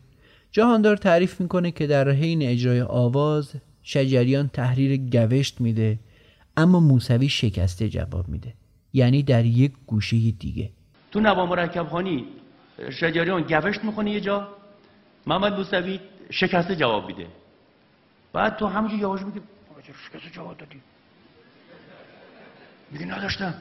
جهاندار 0.52 0.96
تعریف 0.96 1.40
می‌کنه 1.40 1.70
که 1.70 1.86
در 1.86 2.10
حین 2.10 2.42
اجرای 2.42 2.80
آواز 2.80 3.52
شجریان 3.82 4.48
تحریر 4.48 4.96
گوشت 4.96 5.60
میده 5.60 5.98
اما 6.56 6.80
موسوی 6.80 7.28
شکسته 7.28 7.88
جواب 7.88 8.28
میده. 8.28 8.54
یعنی 8.92 9.22
در 9.22 9.44
یک 9.44 9.72
گوشه 9.86 10.16
دیگه. 10.16 10.70
تو 11.10 11.20
نوا 11.20 11.46
مرکب 11.46 11.86
خانی 11.88 12.24
شجریان 12.90 13.42
گوشت 13.42 13.84
می‌کنه 13.84 14.10
یه 14.10 14.20
جا 14.20 14.48
محمد 15.26 15.52
موسوی 15.52 16.00
شکسته 16.30 16.76
جواب 16.76 17.06
میده. 17.06 17.26
بعد 18.32 18.56
تو 18.56 18.66
همونجا 18.66 18.96
یواش 18.96 19.20
میگه 19.22 19.40
شکسته 20.10 20.30
جواب 20.30 20.56
دادی؟ 20.58 20.80
میگه 22.94 23.06
نداشتم. 23.06 23.54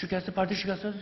شکسته 0.00 0.32
پرده 0.32 0.54
شکسته 0.54 0.92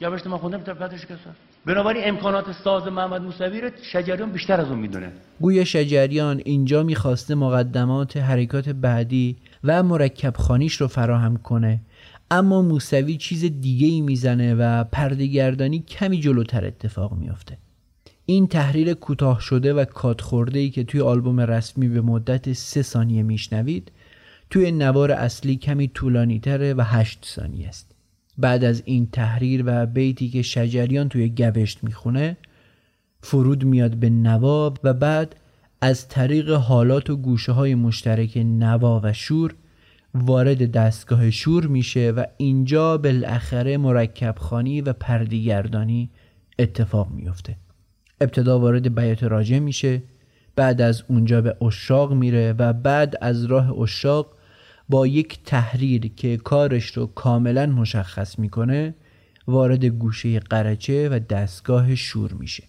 گوشت 0.00 0.26
من 0.26 0.36
خوندم 0.36 0.58
پرده 0.58 0.96
شکسته 0.96 1.30
بنابراین 1.66 2.02
امکانات 2.06 2.52
ساز 2.52 2.86
محمد 2.86 3.22
موسوی 3.22 3.60
رو 3.60 3.70
شجریان 3.92 4.32
بیشتر 4.32 4.60
از 4.60 4.68
اون 4.68 4.78
می‌دونه. 4.78 5.12
گویا 5.40 5.64
شجریان 5.64 6.42
اینجا 6.44 6.82
می‌خواسته 6.82 7.34
مقدمات 7.34 8.16
حرکات 8.16 8.68
بعدی 8.68 9.36
و 9.64 9.82
مرکب 9.82 10.36
خانیش 10.36 10.74
رو 10.74 10.88
فراهم 10.88 11.36
کنه. 11.36 11.80
اما 12.30 12.62
موسوی 12.62 13.16
چیز 13.16 13.44
دیگه 13.44 13.86
ای 13.86 14.00
می‌زنه 14.00 14.54
و 14.54 14.84
پردهگردانی 14.84 15.78
کمی 15.78 16.20
جلوتر 16.20 16.64
اتفاق 16.64 17.12
میافته. 17.12 17.58
این 18.26 18.46
تحریر 18.46 18.94
کوتاه 18.94 19.40
شده 19.40 19.74
و 19.74 19.84
کات 19.84 20.20
خورده 20.20 20.58
ای 20.58 20.70
که 20.70 20.84
توی 20.84 21.00
آلبوم 21.00 21.40
رسمی 21.40 21.88
به 21.88 22.00
مدت 22.00 22.52
سه 22.52 22.82
ثانیه 22.82 23.22
میشنوید 23.22 23.92
توی 24.50 24.72
نوار 24.72 25.12
اصلی 25.12 25.56
کمی 25.56 25.88
طولانی 25.88 26.40
تره 26.40 26.74
و 26.74 26.82
هشت 26.84 27.24
ثانیه 27.24 27.68
است. 27.68 27.94
بعد 28.38 28.64
از 28.64 28.82
این 28.84 29.06
تحریر 29.06 29.62
و 29.66 29.86
بیتی 29.86 30.28
که 30.28 30.42
شجریان 30.42 31.08
توی 31.08 31.28
گوشت 31.28 31.84
می‌خونه 31.84 32.36
فرود 33.20 33.64
میاد 33.64 33.96
به 33.96 34.10
نوا 34.10 34.74
و 34.84 34.94
بعد 34.94 35.36
از 35.80 36.08
طریق 36.08 36.50
حالات 36.50 37.10
و 37.10 37.16
گوشه 37.16 37.52
های 37.52 37.74
مشترک 37.74 38.36
نوا 38.36 39.00
و 39.04 39.12
شور 39.12 39.54
وارد 40.14 40.70
دستگاه 40.70 41.30
شور 41.30 41.66
میشه 41.66 42.10
و 42.10 42.24
اینجا 42.36 42.98
بالاخره 42.98 43.76
مرکب 43.76 44.34
خانی 44.38 44.80
و 44.80 44.92
پردیگردانی 44.92 46.10
اتفاق 46.58 47.10
میفته 47.10 47.56
ابتدا 48.20 48.58
وارد 48.58 48.94
بیات 48.94 49.22
راجع 49.22 49.58
میشه. 49.58 50.02
بعد 50.56 50.80
از 50.80 51.02
اونجا 51.08 51.40
به 51.40 51.56
اشاق 51.62 52.12
میره 52.12 52.54
و 52.58 52.72
بعد 52.72 53.14
از 53.20 53.44
راه 53.44 53.78
اشاق 53.78 54.26
با 54.88 55.06
یک 55.06 55.38
تحریر 55.44 56.14
که 56.16 56.36
کارش 56.36 56.86
رو 56.86 57.06
کاملا 57.06 57.66
مشخص 57.66 58.38
می‌کنه 58.38 58.94
وارد 59.46 59.84
گوشه 59.84 60.40
قرچه 60.40 61.08
و 61.08 61.18
دستگاه 61.18 61.94
شور 61.94 62.32
میشه. 62.32 62.62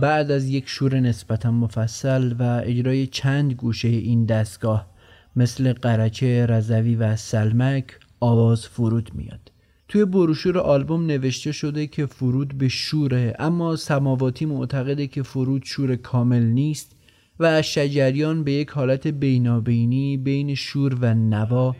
بعد 0.00 0.30
از 0.30 0.48
یک 0.48 0.64
شور 0.66 1.00
نسبتا 1.00 1.50
مفصل 1.50 2.34
و 2.38 2.62
اجرای 2.64 3.06
چند 3.06 3.52
گوشه 3.52 3.88
این 3.88 4.24
دستگاه 4.24 4.86
مثل 5.36 5.72
قرچه، 5.72 6.46
رزوی 6.46 6.94
و 6.94 7.16
سلمک 7.16 7.84
آواز 8.20 8.66
فرود 8.66 9.10
میاد. 9.14 9.52
توی 9.88 10.04
بروشور 10.04 10.58
آلبوم 10.58 11.06
نوشته 11.06 11.52
شده 11.52 11.86
که 11.86 12.06
فرود 12.06 12.58
به 12.58 12.68
شوره 12.68 13.36
اما 13.38 13.76
سماواتی 13.76 14.46
معتقده 14.46 15.06
که 15.06 15.22
فرود 15.22 15.62
شور 15.64 15.96
کامل 15.96 16.42
نیست 16.42 16.96
و 17.40 17.62
شجریان 17.62 18.44
به 18.44 18.52
یک 18.52 18.70
حالت 18.70 19.06
بینابینی 19.06 20.16
بین 20.16 20.54
شور 20.54 20.94
و 21.00 21.14
نوا 21.14 21.76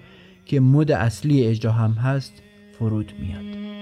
که 0.47 0.61
مد 0.61 0.93
اصلی 0.93 1.45
اجرا 1.45 1.73
هم 1.73 1.91
هست 1.91 2.33
فرود 2.79 3.13
میاد. 3.21 3.78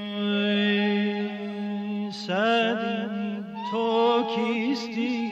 تو 3.70 4.24
کیستی؟ 4.34 5.30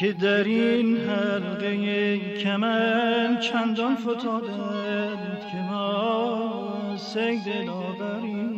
که 0.00 0.12
در 0.12 0.44
این 0.44 0.96
حلقه 0.96 2.18
کمن 2.36 3.40
چندان 3.40 3.96
فتادند 3.96 5.40
که 5.52 5.56
ما 5.56 6.96
سید 6.96 7.48
لاغریم 7.48 8.56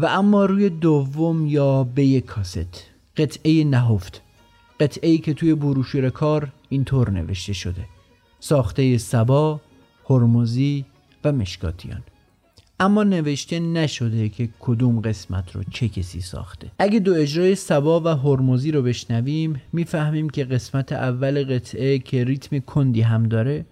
و 0.00 0.06
اما 0.06 0.44
روی 0.44 0.68
دوم 0.68 1.46
یا 1.46 1.84
به 1.84 2.20
کاست. 2.20 2.84
قطعه 3.16 3.64
نهفت. 3.64 4.22
قطعه 4.80 5.10
ای 5.10 5.18
که 5.18 5.34
توی 5.34 5.54
بروشور 5.54 6.10
کار 6.10 6.52
اینطور 6.68 7.10
نوشته 7.10 7.52
شده. 7.52 7.84
ساخته 8.40 8.98
سبا، 8.98 9.60
هرمزی 10.10 10.84
و 11.24 11.32
مشکاتیان. 11.32 12.02
اما 12.80 13.02
نوشته 13.02 13.60
نشده 13.60 14.28
که 14.28 14.48
کدوم 14.60 15.00
قسمت 15.00 15.56
رو 15.56 15.62
چه 15.70 15.88
کسی 15.88 16.20
ساخته. 16.20 16.70
اگه 16.78 16.98
دو 16.98 17.14
اجرای 17.14 17.54
سبا 17.54 18.00
و 18.00 18.08
هرمزی 18.08 18.72
رو 18.72 18.82
بشنویم 18.82 19.62
می‌فهمیم 19.72 20.30
که 20.30 20.44
قسمت 20.44 20.92
اول 20.92 21.54
قطعه 21.54 21.98
که 21.98 22.24
ریتم 22.24 22.58
کندی 22.58 23.00
هم 23.00 23.22
داره 23.22 23.64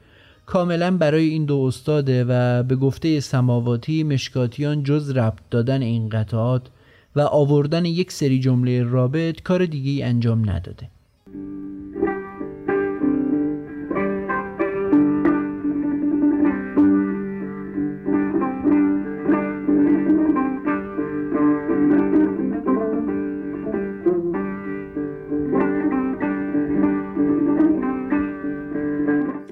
کاملا 0.48 0.96
برای 0.96 1.28
این 1.28 1.44
دو 1.44 1.58
استاده 1.58 2.24
و 2.28 2.62
به 2.62 2.76
گفته 2.76 3.20
سماواتی 3.20 4.02
مشکاتیان 4.02 4.82
جز 4.82 5.10
ربط 5.10 5.38
دادن 5.50 5.82
این 5.82 6.08
قطعات 6.08 6.62
و 7.16 7.20
آوردن 7.20 7.84
یک 7.84 8.12
سری 8.12 8.40
جمله 8.40 8.82
رابط 8.82 9.42
کار 9.42 9.66
دیگه 9.66 10.06
انجام 10.06 10.50
نداده. 10.50 10.90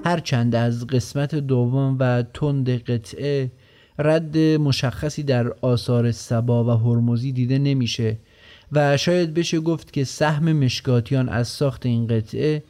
هرچند 0.07 0.55
از 0.55 0.87
قسمت 0.87 1.35
دوم 1.35 1.97
و 2.01 2.23
تند 2.35 2.71
قطعه 2.71 3.51
رد 3.99 4.39
مشخصی 4.39 5.23
در 5.23 5.49
آثار 5.61 6.13
سبا 6.13 6.65
و 6.65 6.71
هرمزی 6.71 7.33
دیده 7.33 7.59
نمیشه 7.59 8.17
و 8.73 8.97
شاید 8.97 9.35
بشه 9.35 9.61
گفت 9.61 9.93
که 9.93 10.05
سهم 10.05 10.53
مشکاتیان 10.53 11.29
از 11.29 11.49
ساخت 11.49 11.87
این 11.87 12.07
قطعه 12.07 12.63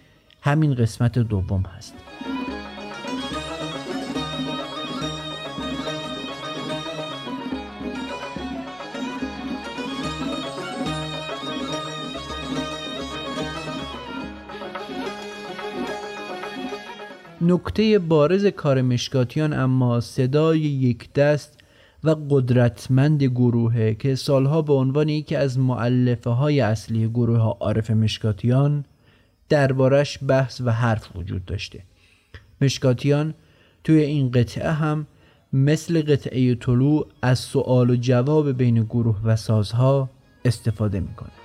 همین 0.43 0.75
قسمت 0.75 1.19
دوم 1.19 1.63
هست. 1.63 1.95
نکته 17.67 17.99
بارز 17.99 18.47
کار 18.47 18.83
مشکاتیان 18.83 19.53
اما 19.53 20.01
صدای 20.01 20.61
یک 20.61 21.13
دست 21.13 21.59
و 22.05 22.17
قدرتمند 22.31 23.23
گروهه 23.23 23.95
که 23.95 24.15
سالها 24.15 24.63
به 24.63 24.73
عنوان 24.73 25.09
یکی 25.09 25.37
از 25.37 25.59
معلفه 25.59 26.31
های 26.31 26.61
اصلی 26.61 27.09
گروه 27.09 27.39
ها 27.39 27.57
عارف 27.61 27.91
مشکاتیان 27.91 28.85
دربارش 29.49 30.19
بحث 30.29 30.61
و 30.65 30.73
حرف 30.73 31.17
وجود 31.17 31.45
داشته. 31.45 31.83
مشکاتیان 32.61 33.35
توی 33.85 34.01
این 34.01 34.31
قطعه 34.31 34.71
هم 34.71 35.07
مثل 35.53 36.03
قطعه 36.03 36.55
طلوع 36.55 37.07
از 37.23 37.39
سوال 37.39 37.91
و 37.91 37.97
جواب 37.97 38.53
بین 38.53 38.83
گروه 38.85 39.17
و 39.25 39.37
سازها 39.37 40.11
استفاده 40.45 41.01
می‌کنه. 41.01 41.36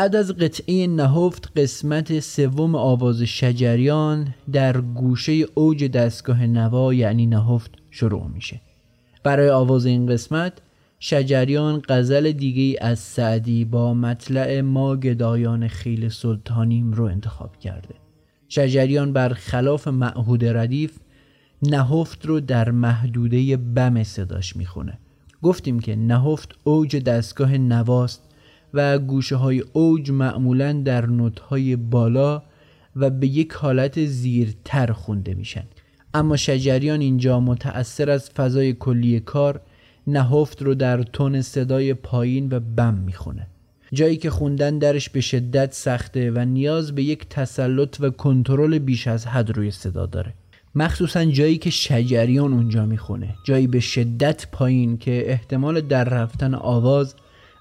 بعد 0.00 0.16
از 0.16 0.32
قطعه 0.32 0.86
نهفت 0.86 1.52
قسمت 1.56 2.20
سوم 2.20 2.74
آواز 2.74 3.22
شجریان 3.22 4.34
در 4.52 4.80
گوشه 4.80 5.46
اوج 5.54 5.84
دستگاه 5.84 6.46
نوا 6.46 6.94
یعنی 6.94 7.26
نهفت 7.26 7.70
شروع 7.90 8.26
میشه. 8.26 8.60
برای 9.22 9.50
آواز 9.50 9.86
این 9.86 10.06
قسمت 10.06 10.52
شجریان 11.00 11.82
غزل 11.88 12.32
دیگه 12.32 12.78
از 12.80 12.98
سعدی 12.98 13.64
با 13.64 13.94
مطلع 13.94 14.60
ما 14.60 14.96
گدایان 14.96 15.68
خیل 15.68 16.08
سلطانیم 16.08 16.92
رو 16.92 17.04
انتخاب 17.04 17.56
کرده. 17.56 17.94
شجریان 18.48 19.12
بر 19.12 19.28
خلاف 19.28 19.88
معهود 19.88 20.44
ردیف 20.44 20.98
نهفت 21.62 22.26
رو 22.26 22.40
در 22.40 22.70
محدوده 22.70 23.56
بم 23.56 24.02
صداش 24.02 24.56
می‌خونه. 24.56 24.98
گفتیم 25.42 25.80
که 25.80 25.96
نهفت 25.96 26.54
اوج 26.64 26.96
دستگاه 26.96 27.58
نواست 27.58 28.29
و 28.74 28.98
گوشه 28.98 29.36
های 29.36 29.64
اوج 29.72 30.10
معمولا 30.10 30.72
در 30.72 31.06
نوت 31.06 31.40
های 31.40 31.76
بالا 31.76 32.42
و 32.96 33.10
به 33.10 33.26
یک 33.26 33.52
حالت 33.52 34.04
زیرتر 34.04 34.92
خونده 34.92 35.34
میشن. 35.34 35.64
اما 36.14 36.36
شجریان 36.36 37.00
اینجا 37.00 37.40
متأثر 37.40 38.10
از 38.10 38.30
فضای 38.30 38.72
کلی 38.72 39.20
کار 39.20 39.60
نهفت 40.06 40.62
رو 40.62 40.74
در 40.74 41.02
تون 41.02 41.42
صدای 41.42 41.94
پایین 41.94 42.48
و 42.52 42.60
بم 42.60 42.94
می‌خونه. 42.94 43.46
جایی 43.92 44.16
که 44.16 44.30
خوندن 44.30 44.78
درش 44.78 45.10
به 45.10 45.20
شدت 45.20 45.72
سخته 45.72 46.30
و 46.30 46.38
نیاز 46.44 46.94
به 46.94 47.02
یک 47.02 47.28
تسلط 47.28 47.96
و 48.00 48.10
کنترل 48.10 48.78
بیش 48.78 49.06
از 49.06 49.26
حد 49.26 49.50
روی 49.50 49.70
صدا 49.70 50.06
داره. 50.06 50.34
مخصوصا 50.74 51.24
جایی 51.24 51.58
که 51.58 51.70
شجریان 51.70 52.52
اونجا 52.52 52.86
می‌خونه. 52.86 53.34
جایی 53.44 53.66
به 53.66 53.80
شدت 53.80 54.46
پایین 54.52 54.98
که 54.98 55.30
احتمال 55.30 55.80
در 55.80 56.04
رفتن 56.04 56.54
آواز 56.54 57.14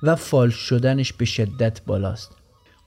و 0.03 0.15
فالش 0.15 0.55
شدنش 0.55 1.13
به 1.13 1.25
شدت 1.25 1.81
بالاست. 1.85 2.35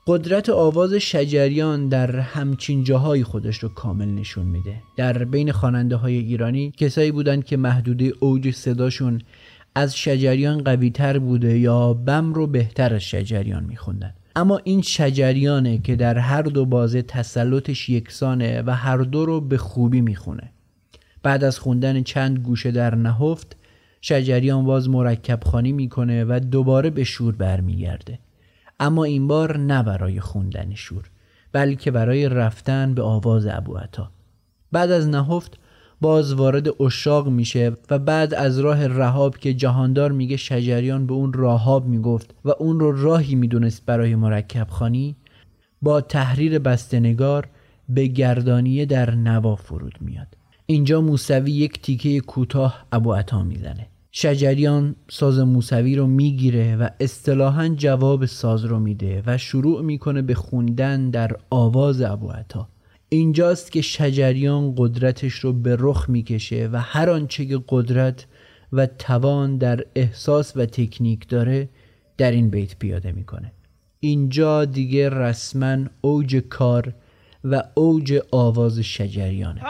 قدرت 0.06 0.48
آواز 0.48 0.94
شجریان 0.94 1.88
در 1.88 2.20
همچین 2.20 2.84
جاهای 2.84 3.24
خودش 3.24 3.58
رو 3.58 3.68
کامل 3.68 4.08
نشون 4.08 4.46
میده. 4.46 4.82
در 4.96 5.24
بین 5.24 5.52
خواننده 5.52 5.96
های 5.96 6.18
ایرانی 6.18 6.72
کسایی 6.76 7.12
بودن 7.12 7.40
که 7.40 7.56
محدوده 7.56 8.12
اوج 8.20 8.50
صداشون 8.50 9.20
از 9.74 9.96
شجریان 9.96 10.64
قوی 10.64 10.90
تر 10.90 11.18
بوده 11.18 11.58
یا 11.58 11.94
بم 11.94 12.34
رو 12.34 12.46
بهتر 12.46 12.94
از 12.94 13.02
شجریان 13.02 13.64
میخوندن. 13.64 14.14
اما 14.36 14.60
این 14.64 14.82
شجریانه 14.82 15.78
که 15.78 15.96
در 15.96 16.18
هر 16.18 16.42
دو 16.42 16.66
بازه 16.66 17.02
تسلطش 17.02 17.88
یکسانه 17.88 18.62
و 18.62 18.70
هر 18.70 18.96
دو 18.96 19.26
رو 19.26 19.40
به 19.40 19.58
خوبی 19.58 20.00
می‌خونه. 20.00 20.52
بعد 21.22 21.44
از 21.44 21.58
خوندن 21.58 22.02
چند 22.02 22.38
گوشه 22.38 22.70
در 22.70 22.94
نهفت 22.94 23.56
شجریان 24.04 24.64
باز 24.64 24.88
مرکب 24.88 25.44
خانی 25.44 25.72
می‌کنه 25.72 26.24
و 26.24 26.40
دوباره 26.50 26.90
به 26.90 27.04
شور 27.04 27.34
برمیگرده. 27.34 28.18
اما 28.80 29.04
این 29.04 29.28
بار 29.28 29.58
نه 29.58 29.82
برای 29.82 30.20
خوندن 30.20 30.74
شور 30.74 31.10
بلکه 31.52 31.90
برای 31.90 32.28
رفتن 32.28 32.94
به 32.94 33.02
آواز 33.02 33.46
ابو 33.46 33.76
عطا. 33.76 34.10
بعد 34.72 34.90
از 34.90 35.08
نهفت 35.08 35.58
باز 36.00 36.32
وارد 36.34 36.82
اشاق 36.82 37.28
میشه 37.28 37.72
و 37.90 37.98
بعد 37.98 38.34
از 38.34 38.58
راه 38.58 38.86
رهاب 38.86 39.36
که 39.36 39.54
جهاندار 39.54 40.12
میگه 40.12 40.36
شجریان 40.36 41.06
به 41.06 41.12
اون 41.12 41.32
راهاب 41.32 41.86
می‌گفت 41.86 42.34
و 42.44 42.50
اون 42.58 42.80
رو 42.80 43.02
راهی 43.02 43.34
می‌دونست 43.34 43.86
برای 43.86 44.14
مرکب 44.14 44.66
خانی 44.68 45.16
با 45.82 46.00
تحریر 46.00 46.58
بستنگار 46.58 47.48
به 47.88 48.06
گردانیه 48.06 48.86
در 48.86 49.14
نوا 49.14 49.56
فرود 49.56 49.94
میاد. 50.00 50.26
اینجا 50.66 51.00
موسوی 51.00 51.52
یک 51.52 51.82
تیکه 51.82 52.20
کوتاه 52.20 52.86
ابو 52.92 53.12
عطا 53.12 53.42
می‌زنه. 53.42 53.86
شجریان 54.14 54.96
ساز 55.10 55.38
موسوی 55.38 55.96
رو 55.96 56.06
می‌گیره 56.06 56.76
و 56.76 56.88
اصطلاحا 57.00 57.68
جواب 57.68 58.26
ساز 58.26 58.64
رو 58.64 58.78
میده 58.78 59.22
و 59.26 59.38
شروع 59.38 59.82
می‌کنه 59.82 60.22
به 60.22 60.34
خوندن 60.34 61.10
در 61.10 61.36
آواز 61.50 62.02
ابو 62.02 62.30
عطا. 62.30 62.68
اینجاست 63.08 63.72
که 63.72 63.80
شجریان 63.80 64.74
قدرتش 64.76 65.32
رو 65.32 65.52
به 65.52 65.76
رخ 65.80 66.10
می‌کشه 66.10 66.68
و 66.72 66.80
هر 66.80 67.10
آنچه 67.10 67.46
که 67.46 67.60
قدرت 67.68 68.26
و 68.72 68.86
توان 68.86 69.58
در 69.58 69.84
احساس 69.94 70.56
و 70.56 70.66
تکنیک 70.66 71.28
داره 71.28 71.68
در 72.18 72.30
این 72.30 72.50
بیت 72.50 72.78
پیاده 72.78 73.12
می‌کنه. 73.12 73.52
اینجا 74.00 74.64
دیگه 74.64 75.08
رسما 75.08 75.76
اوج 76.00 76.36
کار 76.36 76.94
و 77.44 77.62
اوج 77.74 78.20
آواز 78.30 78.78
شجریانه. 78.78 79.60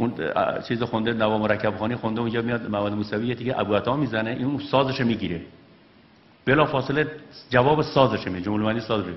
اون 0.00 0.14
چیز 0.68 0.82
خونده 0.82 1.12
نوا 1.12 1.38
مرکب 1.38 1.76
خانی 1.78 1.96
خونده 1.96 2.20
اونجا 2.20 2.42
میاد 2.42 2.70
مواد 2.70 2.92
موسوی 2.92 3.26
یه 3.26 3.34
دیگه 3.34 3.60
ابو 3.60 3.74
عطا 3.74 3.96
می‌زنه 3.96 4.30
این 4.30 4.44
اون 4.44 4.58
سازش 4.58 5.00
می‌گیره. 5.00 5.40
بلا 6.46 6.66
فاصله 6.66 7.06
جواب 7.50 7.82
سازش 7.82 8.26
میده 8.26 8.40
جمله 8.40 8.64
معنی 8.64 8.80
ساز 8.80 9.04
رو 9.06 9.14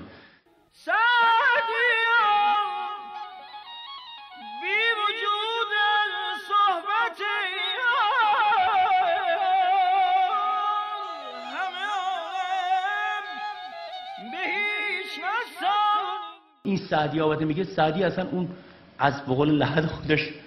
این 16.64 16.76
سعدی 16.76 17.20
آباده 17.20 17.44
میگه 17.44 17.64
سعدی 17.64 18.04
اصلا 18.04 18.28
اون 18.30 18.48
از 18.98 19.22
بقول 19.22 19.50
لحد 19.50 19.86
خودش 19.86 20.43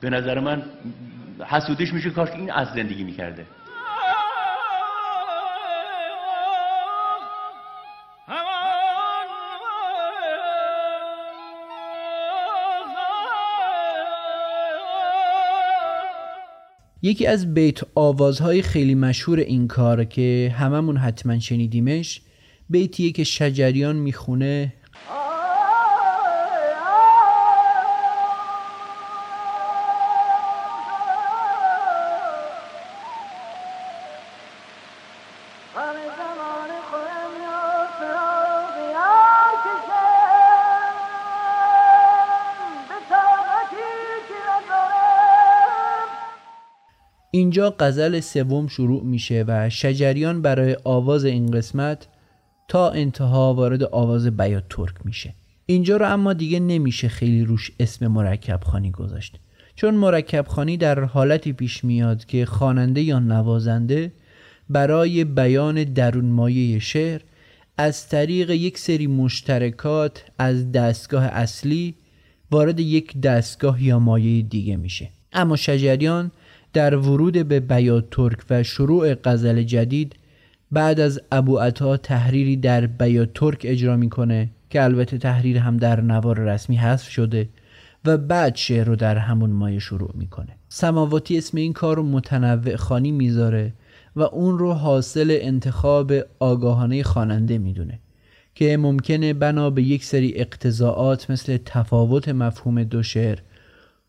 به 0.00 0.10
نظر 0.10 0.40
من 0.40 0.62
حسودش 1.46 1.92
میشه 1.92 2.10
کاش 2.10 2.28
این 2.30 2.50
از 2.50 2.68
زندگی 2.74 3.04
می‌کرده. 3.04 3.46
یکی 17.02 17.26
از 17.26 17.54
بیت 17.54 17.80
آوازهای 17.94 18.62
خیلی 18.62 18.94
مشهور 18.94 19.38
این 19.38 19.68
کار 19.68 20.04
که 20.04 20.54
هممون 20.58 20.96
حتما 20.96 21.38
شنیدیمش 21.38 22.20
بیتیه 22.70 23.12
که 23.12 23.24
شجریان 23.24 23.96
می‌خونه 23.96 24.72
اینجا 47.50 47.74
غزل 47.78 48.20
سوم 48.20 48.66
شروع 48.66 49.04
میشه 49.04 49.44
و 49.48 49.70
شجریان 49.70 50.42
برای 50.42 50.76
آواز 50.84 51.24
این 51.24 51.50
قسمت 51.50 52.06
تا 52.68 52.90
انتها 52.90 53.54
وارد 53.54 53.82
آواز 53.82 54.26
بیات 54.36 54.64
ترک 54.70 54.94
میشه. 55.04 55.34
اینجا 55.66 55.96
رو 55.96 56.12
اما 56.12 56.32
دیگه 56.32 56.60
نمیشه 56.60 57.08
خیلی 57.08 57.44
روش 57.44 57.72
اسم 57.80 58.06
مرکب 58.06 58.60
خانی 58.64 58.90
گذاشت. 58.90 59.36
چون 59.74 59.94
مرکب 59.94 60.46
خانی 60.48 60.76
در 60.76 61.04
حالتی 61.04 61.52
پیش 61.52 61.84
میاد 61.84 62.24
که 62.24 62.46
خواننده 62.46 63.00
یا 63.00 63.18
نوازنده 63.18 64.12
برای 64.68 65.24
بیان 65.24 65.84
درون 65.84 66.26
مایه 66.26 66.78
شعر 66.78 67.20
از 67.76 68.08
طریق 68.08 68.50
یک 68.50 68.78
سری 68.78 69.06
مشترکات 69.06 70.24
از 70.38 70.72
دستگاه 70.72 71.24
اصلی 71.24 71.94
وارد 72.50 72.80
یک 72.80 73.20
دستگاه 73.20 73.84
یا 73.84 73.98
مایه 73.98 74.42
دیگه 74.42 74.76
میشه. 74.76 75.08
اما 75.32 75.56
شجریان 75.56 76.30
در 76.72 76.96
ورود 76.96 77.48
به 77.48 77.60
بیات 77.60 78.04
ترک 78.10 78.38
و 78.50 78.62
شروع 78.62 79.14
غزل 79.14 79.62
جدید 79.62 80.16
بعد 80.72 81.00
از 81.00 81.20
ابو 81.32 81.58
عطا 81.58 81.96
تحریری 81.96 82.56
در 82.56 82.86
بیات 82.86 83.30
ترک 83.34 83.60
اجرا 83.64 83.96
می‌کنه 83.96 84.50
که 84.70 84.82
البته 84.82 85.18
تحریر 85.18 85.58
هم 85.58 85.76
در 85.76 86.00
نوار 86.00 86.38
رسمی 86.38 86.76
حذف 86.76 87.08
شده 87.08 87.48
و 88.04 88.18
بعد 88.18 88.56
شعر 88.56 88.86
رو 88.86 88.96
در 88.96 89.18
همون 89.18 89.50
مایه 89.50 89.78
شروع 89.78 90.10
می‌کنه. 90.14 90.56
سماواتی 90.68 91.38
اسم 91.38 91.56
این 91.56 91.72
کار 91.72 91.96
رو 91.96 92.02
متنوع 92.02 92.76
خانی 92.76 93.10
می‌ذاره 93.10 93.72
و 94.16 94.22
اون 94.22 94.58
رو 94.58 94.72
حاصل 94.72 95.38
انتخاب 95.40 96.12
آگاهانه 96.38 97.02
خواننده 97.02 97.58
می‌دونه 97.58 97.98
که 98.54 98.76
ممکنه 98.76 99.32
بنا 99.32 99.70
به 99.70 99.82
یک 99.82 100.04
سری 100.04 100.32
اقتضاعات 100.36 101.30
مثل 101.30 101.58
تفاوت 101.64 102.28
مفهوم 102.28 102.84
دو 102.84 103.02
شعر 103.02 103.38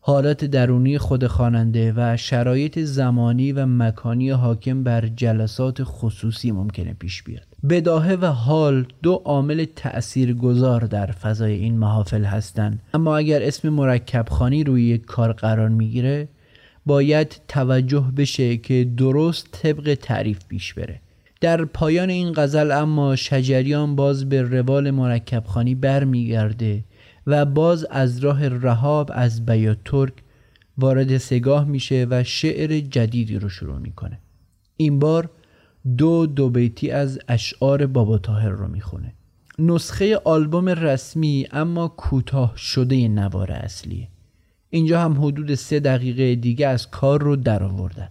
حالت 0.04 0.44
درونی 0.44 0.98
خود 0.98 1.26
خواننده 1.26 1.92
و 1.96 2.16
شرایط 2.16 2.78
زمانی 2.78 3.52
و 3.52 3.66
مکانی 3.66 4.30
حاکم 4.30 4.84
بر 4.84 5.06
جلسات 5.06 5.78
خصوصی 5.82 6.52
ممکنه 6.52 6.94
پیش 6.98 7.22
بیاد. 7.22 7.46
بداهه 7.70 8.12
و 8.12 8.26
حال 8.26 8.86
دو 9.02 9.22
عامل 9.24 9.64
تأثیر 9.76 10.34
گذار 10.34 10.80
در 10.80 11.06
فضای 11.06 11.52
این 11.52 11.78
محافل 11.78 12.24
هستند. 12.24 12.82
اما 12.94 13.16
اگر 13.16 13.42
اسم 13.42 13.68
مرکب 13.68 14.28
خانی 14.28 14.64
روی 14.64 14.84
یک 14.84 15.04
کار 15.04 15.32
قرار 15.32 15.68
می‌گیره 15.68 16.28
باید 16.86 17.40
توجه 17.48 18.04
بشه 18.16 18.56
که 18.56 18.84
درست 18.96 19.48
طبق 19.52 19.98
تعریف 20.02 20.38
پیش 20.48 20.74
بره. 20.74 21.00
در 21.40 21.64
پایان 21.64 22.10
این 22.10 22.32
غزل 22.36 22.72
اما 22.72 23.16
شجریان 23.16 23.96
باز 23.96 24.28
به 24.28 24.42
روال 24.42 24.90
مرکب 24.90 25.44
خانی 25.46 25.74
برمیگرده 25.74 26.84
و 27.26 27.44
باز 27.44 27.86
از 27.90 28.18
راه 28.18 28.48
رهاب 28.48 29.10
از 29.14 29.46
بیات 29.46 29.78
ترک 29.84 30.12
وارد 30.78 31.18
سگاه 31.18 31.64
میشه 31.64 32.06
و 32.10 32.24
شعر 32.24 32.80
جدیدی 32.80 33.38
رو 33.38 33.48
شروع 33.48 33.78
می‌کنه. 33.78 34.18
این 34.76 34.98
بار 34.98 35.30
دو 35.98 36.26
دو 36.26 36.50
بیتی 36.50 36.90
از 36.90 37.18
اشعار 37.28 37.86
بابا 37.86 38.18
تاهر 38.18 38.48
رو 38.48 38.68
می‌خونه. 38.68 39.14
نسخه 39.58 40.16
آلبوم 40.16 40.68
رسمی 40.68 41.46
اما 41.52 41.88
کوتاه 41.88 42.52
شده 42.56 43.08
نوار 43.08 43.52
اصلیه 43.52 44.08
اینجا 44.70 45.00
هم 45.00 45.24
حدود 45.24 45.54
سه 45.54 45.80
دقیقه 45.80 46.34
دیگه 46.34 46.66
از 46.66 46.90
کار 46.90 47.22
رو 47.22 47.36
در 47.36 47.62
آوردن. 47.62 48.08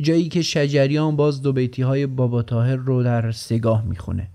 جایی 0.00 0.28
که 0.28 0.42
شجریان 0.42 1.16
باز 1.16 1.42
دو 1.42 1.52
بیتی 1.52 1.82
های 1.82 2.06
بابا 2.06 2.42
تاهر 2.42 2.76
رو 2.76 3.02
در 3.02 3.30
سگاه 3.30 3.84
می‌خونه. 3.84 4.28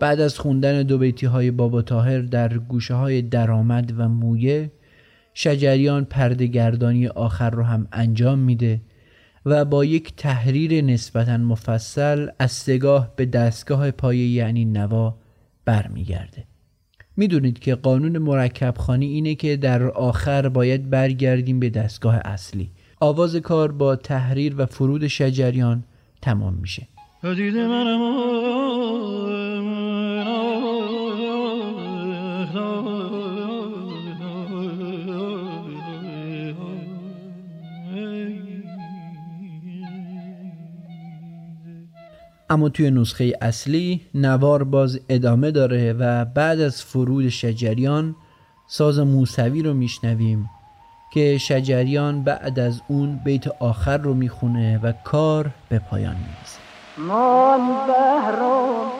بعد 0.00 0.20
از 0.20 0.38
خوندن 0.38 0.82
دو 0.82 0.98
بیتی 0.98 1.26
های 1.26 1.50
بابا 1.50 1.82
تاهر 1.82 2.18
در 2.18 2.58
گوشه 2.58 2.94
های 2.94 3.22
درآمد 3.22 3.92
و 3.96 4.08
مویه 4.08 4.70
شجریان 5.34 6.04
پردگردانی 6.04 7.06
آخر 7.06 7.50
رو 7.50 7.62
هم 7.62 7.88
انجام 7.92 8.38
میده 8.38 8.80
و 9.46 9.64
با 9.64 9.84
یک 9.84 10.16
تحریر 10.16 10.84
نسبتا 10.84 11.36
مفصل 11.36 12.28
از 12.38 12.52
سگاه 12.52 13.12
به 13.16 13.26
دستگاه 13.26 13.90
پایه 13.90 14.28
یعنی 14.28 14.64
نوا 14.64 15.18
برمیگرده. 15.64 16.44
می‌دونید 17.16 17.58
که 17.58 17.74
قانون 17.74 18.18
مرکب 18.18 18.74
خانی 18.78 19.06
اینه 19.06 19.34
که 19.34 19.56
در 19.56 19.82
آخر 19.82 20.48
باید 20.48 20.90
برگردیم 20.90 21.60
به 21.60 21.70
دستگاه 21.70 22.20
اصلی. 22.24 22.70
آواز 23.00 23.36
کار 23.36 23.72
با 23.72 23.96
تحریر 23.96 24.54
و 24.58 24.66
فرود 24.66 25.06
شجریان 25.06 25.84
تمام 26.26 26.54
میشه. 26.54 26.88
اما 42.50 42.68
توی 42.68 42.90
نسخه 42.90 43.32
اصلی 43.40 44.00
نوار 44.14 44.64
باز 44.64 45.00
ادامه 45.08 45.50
داره 45.50 45.92
و 45.92 46.24
بعد 46.24 46.60
از 46.60 46.82
فرود 46.82 47.28
شجریان 47.28 48.16
ساز 48.68 48.98
موسوی 48.98 49.62
رو 49.62 49.74
میشنویم. 49.74 50.48
که 51.10 51.38
شجریان 51.38 52.24
بعد 52.24 52.58
از 52.58 52.82
اون 52.88 53.20
بیت 53.24 53.44
آخر 53.60 53.96
رو 53.96 54.14
می‌خونه 54.14 54.78
و 54.82 54.92
کار 55.04 55.50
به 55.68 55.78
پایان 55.78 56.16
می‌رسه. 56.16 56.60
من 56.96 57.86
بهرام 57.86 58.92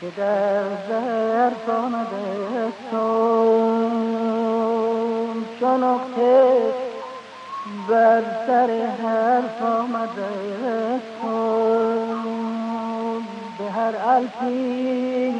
که 0.00 0.06
در 0.16 0.62
ظرف 0.88 1.68
آمده 1.68 2.72
شناخته 5.60 6.56
بر 7.88 8.22
سر 8.46 8.86
حرف 9.02 9.62
آمده 9.62 10.60
به 13.58 13.70
هر 13.70 13.94
الفی 13.96 15.34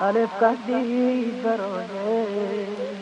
الف 0.00 0.42
قدی 0.42 1.30
برای 1.44 3.01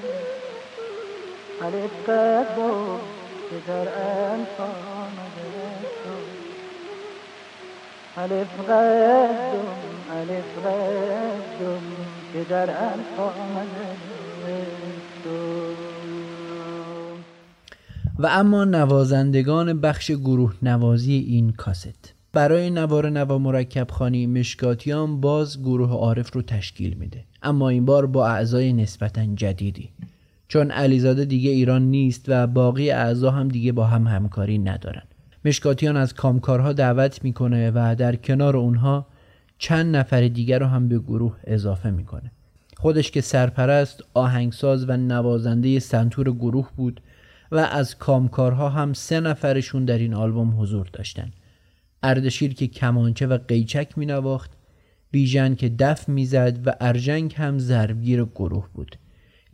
و 18.18 18.26
اما 18.26 18.64
نوازندگان 18.64 19.80
بخش 19.80 20.10
گروه 20.10 20.54
نوازی 20.62 21.12
این 21.12 21.52
کاست. 21.52 22.14
برای 22.32 22.70
نوار 22.70 23.10
نوا 23.10 23.38
مرکب 23.38 23.90
خانی 23.90 24.26
مشکاتیان 24.26 25.20
باز 25.20 25.62
گروه 25.62 25.90
عارف 25.90 26.34
رو 26.34 26.42
تشکیل 26.42 26.94
میده. 26.94 27.24
اما 27.42 27.68
این 27.68 27.84
بار 27.84 28.06
با 28.06 28.28
اعضای 28.28 28.72
نسبتا 28.72 29.26
جدیدی. 29.34 29.90
چون 30.50 30.70
علیزاده 30.70 31.24
دیگه 31.24 31.50
ایران 31.50 31.82
نیست 31.82 32.24
و 32.28 32.46
باقی 32.46 32.90
اعضا 32.90 33.30
هم 33.30 33.48
دیگه 33.48 33.72
با 33.72 33.86
هم 33.86 34.06
همکاری 34.06 34.58
ندارن. 34.58 35.02
مشکاتیان 35.44 35.96
از 35.96 36.14
کامکارها 36.14 36.72
دعوت 36.72 37.24
می‌کنه 37.24 37.70
و 37.74 37.94
در 37.98 38.16
کنار 38.16 38.56
اونها 38.56 39.06
چند 39.58 39.96
نفر 39.96 40.28
دیگر 40.28 40.58
رو 40.58 40.66
هم 40.66 40.88
به 40.88 40.98
گروه 40.98 41.36
اضافه 41.44 41.90
می‌کنه. 41.90 42.32
خودش 42.76 43.10
که 43.10 43.20
سرپرست 43.20 44.04
آهنگساز 44.14 44.88
و 44.88 44.96
نوازنده 44.96 45.78
سنتور 45.78 46.32
گروه 46.32 46.70
بود 46.76 47.00
و 47.52 47.56
از 47.56 47.98
کامکارها 47.98 48.68
هم 48.68 48.92
سه 48.92 49.20
نفرشون 49.20 49.84
در 49.84 49.98
این 49.98 50.14
آلبوم 50.14 50.60
حضور 50.60 50.86
داشتن. 50.92 51.30
اردشیر 52.02 52.54
که 52.54 52.66
کمانچه 52.66 53.26
و 53.26 53.38
قیچک 53.48 53.98
می 53.98 54.06
نواخت 54.06 54.50
بیژن 55.10 55.54
که 55.54 55.68
دف 55.68 56.08
می‌زد 56.08 56.66
و 56.66 56.74
ارجنگ 56.80 57.34
هم 57.36 57.58
ضربگیر 57.58 58.24
گروه 58.24 58.68
بود. 58.74 58.96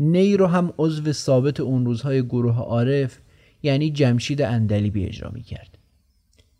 نی 0.00 0.36
رو 0.36 0.46
هم 0.46 0.72
عضو 0.78 1.12
ثابت 1.12 1.60
اون 1.60 1.84
روزهای 1.84 2.22
گروه 2.22 2.58
عارف 2.58 3.18
یعنی 3.62 3.90
جمشید 3.90 4.42
اندلیبی 4.42 5.04
اجرا 5.04 5.30
می 5.34 5.42
کرد 5.42 5.78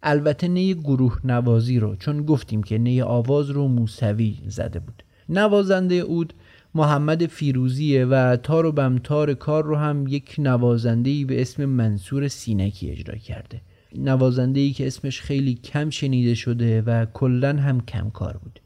البته 0.03 0.49
نی 0.49 0.75
گروه 0.75 1.19
نوازی 1.25 1.79
رو 1.79 1.97
چون 1.97 2.23
گفتیم 2.23 2.63
که 2.63 2.79
نی 2.79 3.03
آواز 3.03 3.51
رو 3.51 3.69
موسوی 3.69 4.39
زده 4.47 4.79
بود. 4.79 5.03
نوازنده 5.29 5.95
اود 5.95 6.35
محمد 6.75 7.27
فیروزیه 7.27 8.05
و 8.05 8.37
تار 8.37 8.67
و 8.67 8.73
بم‌تار 8.73 9.35
کار 9.35 9.65
رو 9.65 9.77
هم 9.77 10.07
یک 10.09 10.35
نوازنده 10.39 11.25
به 11.25 11.41
اسم 11.41 11.65
منصور 11.65 12.29
سینکی 12.29 12.91
اجرا 12.91 13.17
کرده. 13.17 13.61
نوازنده 13.99 14.61
ای 14.61 14.73
که 14.73 14.87
اسمش 14.87 15.21
خیلی 15.21 15.55
کم 15.55 15.91
شنیده 15.91 16.35
شده 16.35 16.83
و 16.83 17.07
کلا 17.07 17.57
هم 17.57 17.81
کم 17.81 18.11
کار 18.11 18.37
بود. 18.37 18.61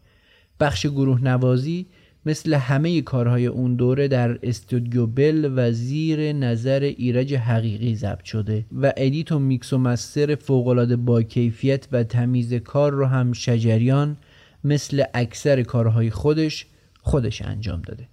بخش 0.60 0.86
گروه 0.86 1.24
نوازی 1.24 1.86
مثل 2.30 2.54
همه 2.54 3.02
کارهای 3.02 3.46
اون 3.46 3.74
دوره 3.74 4.08
در 4.08 4.38
استودیو 4.42 5.06
بل 5.06 5.52
و 5.56 5.72
زیر 5.72 6.32
نظر 6.32 6.80
ایرج 6.80 7.34
حقیقی 7.34 7.94
ضبط 7.94 8.24
شده 8.24 8.64
و 8.72 8.92
edit 8.96 9.32
و 9.32 9.38
میکس 9.38 9.72
و 9.72 9.78
master 9.78 10.34
فوقالعاده 10.34 10.96
با 10.96 11.22
کیفیت 11.22 11.88
و 11.92 12.04
تمیز 12.04 12.54
کار 12.54 12.92
رو 12.92 13.06
هم 13.06 13.32
شجریان 13.32 14.16
مثل 14.64 15.02
اکثر 15.14 15.62
کارهای 15.62 16.10
خودش 16.10 16.66
خودش 17.02 17.42
انجام 17.42 17.82
داده. 17.82 18.08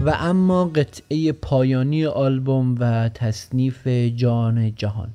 و 0.00 0.14
اما 0.18 0.64
قطعه 0.64 1.32
پایانی 1.32 2.06
آلبوم 2.06 2.76
و 2.80 3.08
تصنیف 3.14 3.86
جان 4.16 4.74
جهان. 4.74 5.08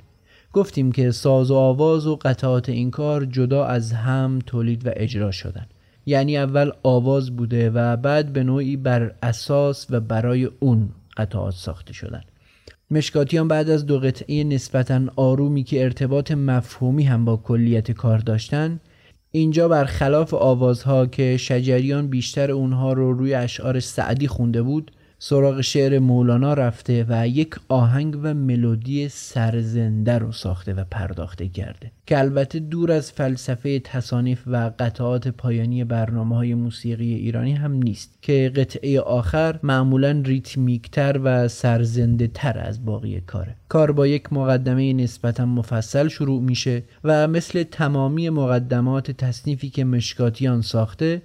گفتیم 0.54 0.92
که 0.92 1.12
ساز 1.12 1.52
و 1.52 1.56
آواز 1.56 2.08
و 2.08 2.16
قطعات 2.16 2.70
این 2.70 2.92
کار 2.92 3.26
جدا 3.26 3.66
از 3.66 3.94
هم 3.94 4.40
تولید 4.46 4.88
و 4.88 4.90
اجرا 4.94 5.32
شدن. 5.32 5.66
یعنی 6.06 6.38
اول 6.38 6.72
آواز 6.84 7.36
بوده 7.36 7.70
و 7.70 7.98
بعد 7.98 8.34
به 8.34 8.44
نوعی 8.44 8.78
بر 8.78 9.16
اساس 9.24 9.88
و 9.90 10.00
برای 10.00 10.50
اون 10.60 10.90
قطعات 11.18 11.54
ساخته 11.54 11.94
شدن. 11.94 12.22
مشکاتیان 12.92 13.48
بعد 13.48 13.70
از 13.70 13.86
دو 13.86 14.00
قطعه 14.00 14.44
نسبتا 14.44 15.02
آرومی 15.16 15.64
که 15.64 15.84
ارتباط 15.84 16.32
مفهومی 16.32 17.04
هم 17.04 17.26
با 17.26 17.38
کلیت 17.38 17.92
کار 17.92 18.18
داشتن 18.18 18.80
اینجا 19.36 19.68
برخلاف 19.68 20.34
آوازها 20.34 21.06
که 21.06 21.38
شجریان 21.38 22.08
بیشتر 22.08 22.52
اونها 22.52 22.94
رو 22.94 23.14
روی 23.14 23.34
اشعار 23.34 23.80
سعدی 23.80 24.28
خونده 24.28 24.62
بود 24.62 24.92
سراغ 25.26 25.62
شعر 25.62 26.00
مولانا 26.00 26.54
رفته 26.54 27.06
و 27.10 27.28
یک 27.28 27.56
آهنگ 27.70 28.20
و 28.24 28.34
ملودی 28.34 29.10
سرزنده 29.10 30.18
رو 30.18 30.32
ساخته 30.32 30.74
و 30.74 30.84
پرداخته 30.92 31.48
کرده 31.48 31.92
که 32.06 32.20
البته 32.20 32.60
دور 32.60 32.92
از 32.92 33.12
فلسفه 33.12 33.80
تصانیف 33.80 34.44
و 34.48 34.72
قطعات 34.80 35.28
پایانی 35.28 35.84
برنامه 35.84 36.36
های 36.36 36.54
موسیقی 36.54 37.14
ایرانی 37.14 37.54
هم 37.54 37.74
نیست 37.74 38.18
که 38.22 38.52
قطعه 38.56 39.00
آخر 39.00 39.60
معمولا 39.64 40.22
ریتمیکتر 40.26 41.20
و 41.24 41.48
سرزنده 41.48 42.28
تر 42.28 42.60
از 42.60 42.86
باقی 42.86 43.22
کاره. 43.22 43.56
کار 43.70 43.92
با 43.92 44.08
یک 44.08 44.34
مقدمه 44.34 44.94
نسبتا 44.94 45.46
مفصل 45.46 46.08
شروع 46.08 46.42
میشه 46.42 46.84
و 47.04 47.28
مثل 47.28 47.64
تمامی 47.64 48.30
مقدمات 48.30 49.12
تصنیفی 49.12 49.70
که 49.70 49.84
مشکاتیان 49.84 50.62
ساخته 50.62 51.22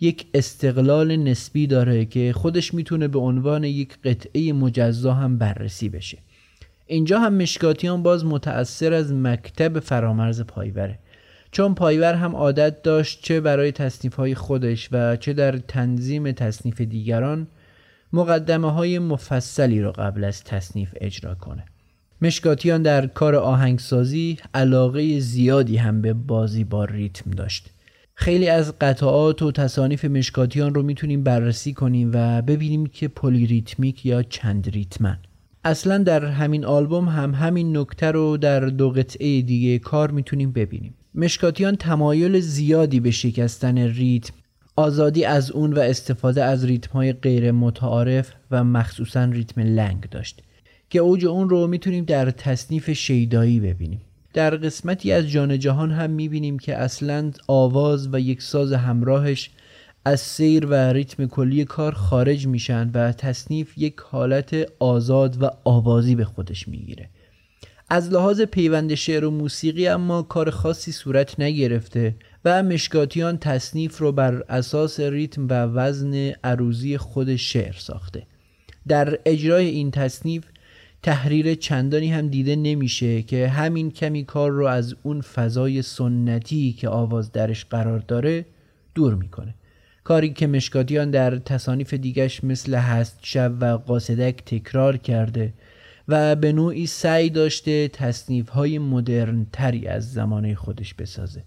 یک 0.00 0.26
استقلال 0.34 1.16
نسبی 1.16 1.66
داره 1.66 2.04
که 2.04 2.32
خودش 2.32 2.74
می‌تونه 2.74 3.08
به 3.08 3.18
عنوان 3.18 3.64
یک 3.64 3.98
قطعه 4.04 4.52
مجزا 4.52 5.14
هم 5.14 5.38
بررسی 5.38 5.88
بشه. 5.88 6.18
اینجا 6.86 7.20
هم 7.20 7.34
مشکاتیان 7.34 8.02
باز 8.02 8.24
متأثر 8.24 8.92
از 8.92 9.12
مکتب 9.12 9.80
فرامرز 9.80 10.40
پایوره. 10.40 10.98
چون 11.50 11.74
پایور 11.74 12.14
هم 12.14 12.36
عادت 12.36 12.82
داشت 12.82 13.22
چه 13.22 13.40
برای 13.40 13.72
تصنیف 13.72 14.14
های 14.14 14.34
خودش 14.34 14.88
و 14.92 15.16
چه 15.16 15.32
در 15.32 15.58
تنظیم 15.58 16.32
تصنیف 16.32 16.80
دیگران 16.80 17.46
مقدمه 18.12 18.72
های 18.72 18.98
مفصلی 18.98 19.80
را 19.80 19.92
قبل 19.92 20.24
از 20.24 20.44
تصنیف 20.44 20.94
اجرا 21.00 21.34
کنه. 21.34 21.64
مشکاتیان 22.22 22.82
در 22.82 23.06
کار 23.06 23.36
آهنگسازی 23.36 24.38
علاقه 24.54 25.20
زیادی 25.20 25.76
هم 25.76 26.02
به 26.02 26.12
بازی 26.12 26.64
با 26.64 26.84
ریتم 26.84 27.30
داشت. 27.30 27.70
خیلی 28.22 28.48
از 28.48 28.78
قطعات 28.80 29.42
و 29.42 29.52
تصانیف 29.52 30.04
مشکاتیان 30.04 30.74
رو 30.74 30.82
می‌تونیم 30.82 31.22
بررسی 31.22 31.72
کنیم 31.72 32.10
و 32.14 32.42
ببینیم 32.42 32.86
که 32.86 33.08
پلیریتمیک 33.08 34.06
یا 34.06 34.22
چند 34.22 34.68
ریتمن. 34.68 35.18
اصلا 35.64 35.98
در 35.98 36.24
همین 36.24 36.64
آلبوم 36.64 37.08
هم 37.08 37.34
همین 37.34 37.76
نکته 37.76 38.10
رو 38.10 38.36
در 38.36 38.60
دو 38.60 38.90
قطعه 38.90 39.42
دیگه 39.42 39.78
کار 39.78 40.10
می‌تونیم 40.10 40.52
ببینیم. 40.52 40.94
مشکاتیان 41.14 41.76
تمایل 41.76 42.40
زیادی 42.40 43.00
به 43.00 43.10
شکستن 43.10 43.78
ریتم 43.78 44.34
آزادی 44.76 45.24
از 45.24 45.50
اون 45.50 45.72
و 45.72 45.78
استفاده 45.78 46.44
از 46.44 46.64
ریتم 46.64 46.92
های 46.92 47.12
غیر 47.12 47.52
متعارف 47.52 48.32
و 48.50 48.64
مخصوصا 48.64 49.24
ریتم 49.24 49.60
لنگ 49.60 50.08
داشت 50.10 50.42
که 50.90 50.98
اوج 50.98 51.26
اون 51.26 51.48
رو 51.48 51.66
می‌تونیم 51.66 52.04
در 52.04 52.30
تصنیف 52.30 52.90
شیدایی 52.90 53.60
ببینیم. 53.60 54.00
در 54.32 54.56
قسمتی 54.56 55.12
از 55.12 55.28
جان 55.30 55.58
جهان 55.58 55.90
هم 55.90 56.10
می‌بینیم 56.10 56.58
که 56.58 56.76
اصلا 56.76 57.30
آواز 57.48 58.08
و 58.12 58.20
یک 58.20 58.42
ساز 58.42 58.72
همراهش 58.72 59.50
از 60.04 60.20
سیر 60.20 60.66
و 60.66 60.74
ریتم 60.74 61.26
کلی 61.26 61.64
کار 61.64 61.92
خارج 61.92 62.46
میشن 62.46 62.90
و 62.94 63.12
تصنیف 63.12 63.78
یک 63.78 63.96
حالت 64.00 64.56
آزاد 64.78 65.42
و 65.42 65.50
آوازی 65.64 66.14
به 66.14 66.24
خودش 66.24 66.68
می‌گیره. 66.68 67.08
از 67.92 68.12
لحاظ 68.12 68.40
پیوند 68.40 68.94
شعر 68.94 69.24
و 69.24 69.30
موسیقی 69.30 69.88
اما 69.88 70.22
کار 70.22 70.50
خاصی 70.50 70.92
صورت 70.92 71.40
نگرفته 71.40 72.16
و 72.44 72.62
مشکاتیان 72.62 73.38
تصنیف 73.38 73.98
رو 73.98 74.12
بر 74.12 74.42
اساس 74.48 75.00
ریتم 75.00 75.46
و 75.48 75.52
وزن 75.52 76.32
عروضی 76.44 76.96
خود 76.96 77.36
شعر 77.36 77.72
ساخته. 77.72 78.26
در 78.88 79.18
اجرای 79.24 79.66
این 79.66 79.90
تصنیف 79.90 80.44
تحریر 81.02 81.54
چندانی 81.54 82.12
هم 82.12 82.28
دیده 82.28 82.56
نمیشه 82.56 83.22
که 83.22 83.48
همین 83.48 83.90
کمی 83.90 84.24
کار 84.24 84.50
رو 84.50 84.66
از 84.66 84.94
اون 85.02 85.20
فضای 85.20 85.82
سنتی 85.82 86.72
که 86.72 86.88
آواز 86.88 87.32
درش 87.32 87.64
قرار 87.64 87.98
داره 87.98 88.46
دور 88.94 89.14
می‌کنه. 89.14 89.54
کاری 90.04 90.32
که 90.32 90.46
مشکاتیان 90.46 91.10
در 91.10 91.36
تصانیف 91.36 91.94
دیگش 91.94 92.44
مثل 92.44 92.74
هست 92.74 93.18
شب 93.22 93.52
و 93.60 93.64
قاصدک 93.64 94.42
تکرار 94.46 94.96
کرده 94.96 95.52
و 96.08 96.36
به 96.36 96.52
نوعی 96.52 96.86
سعی 96.86 97.30
داشته 97.30 97.88
تصنیف 97.88 98.48
های 98.48 98.78
مدرن 98.78 99.46
تری 99.52 99.86
از 99.86 100.12
زمانه 100.12 100.54
خودش 100.54 100.94
بسازه. 100.94 101.42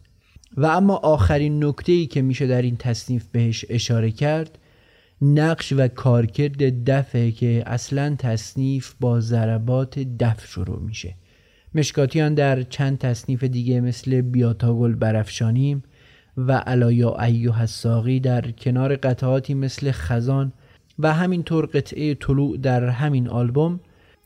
و 0.58 0.66
اما 0.66 0.96
آخرین 0.96 1.64
نکته 1.64 1.92
ای 1.92 2.06
که 2.06 2.22
میشه 2.22 2.48
در 2.48 2.62
این 2.62 2.78
تصنیف 2.78 3.26
بهش 3.32 3.66
اشاره 3.70 4.12
کرد 4.12 4.60
نقش 5.26 5.74
و 5.74 5.88
کارکرد 5.88 6.84
دفه 6.90 7.32
که 7.32 7.64
اصلا 7.66 8.16
تصنیف 8.20 8.94
با 9.00 9.20
ضربات 9.20 10.00
دف 10.00 10.46
شروع 10.48 10.80
میشه. 10.80 11.16
مشکاتیان 11.76 12.34
در 12.34 12.64
چند 12.64 12.98
تصنیف 12.98 13.44
دیگه 13.44 13.82
مثل 13.82 14.22
بیاتاگل 14.22 14.96
برفشانیم 14.96 15.84
و 16.38 16.52
علایا 16.52 17.16
ایو 17.22 17.54
الساقی 17.54 18.20
در 18.20 18.52
کنار 18.52 18.96
قطعاتی 18.96 19.54
مثل 19.54 19.92
خزان 19.92 20.54
و 21.00 21.14
همینطور 21.14 21.66
قطعه 21.66 22.14
طلوع 22.14 22.58
در 22.58 22.90
همین 22.90 23.28
آلبوم 23.28 23.80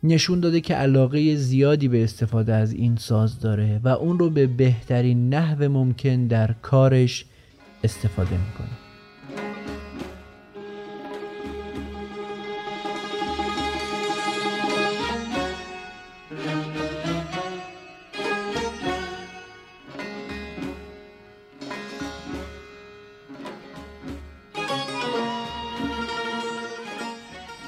نشون 0.04 0.40
داده 0.40 0.62
که 0.62 0.76
علاقه 0.76 1.36
زیادی 1.36 1.88
به 1.88 2.04
استفاده 2.04 2.54
از 2.54 2.74
این 2.74 2.96
ساز 2.96 3.40
داره 3.40 3.82
و 3.84 3.88
اون 3.88 4.20
رو 4.20 4.30
به 4.30 4.48
بهترین 4.48 5.34
نحو 5.34 5.70
ممکن 5.70 6.28
در 6.28 6.52
کارش 6.62 7.26
استفاده 7.84 8.32
می‌کنه. 8.32 8.87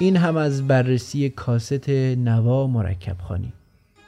این 0.02 0.16
هم 0.16 0.36
از 0.36 0.66
بررسی 0.66 1.28
کاست 1.28 1.88
نوا 1.88 2.66
مرکب 2.66 3.16
خانی 3.18 3.52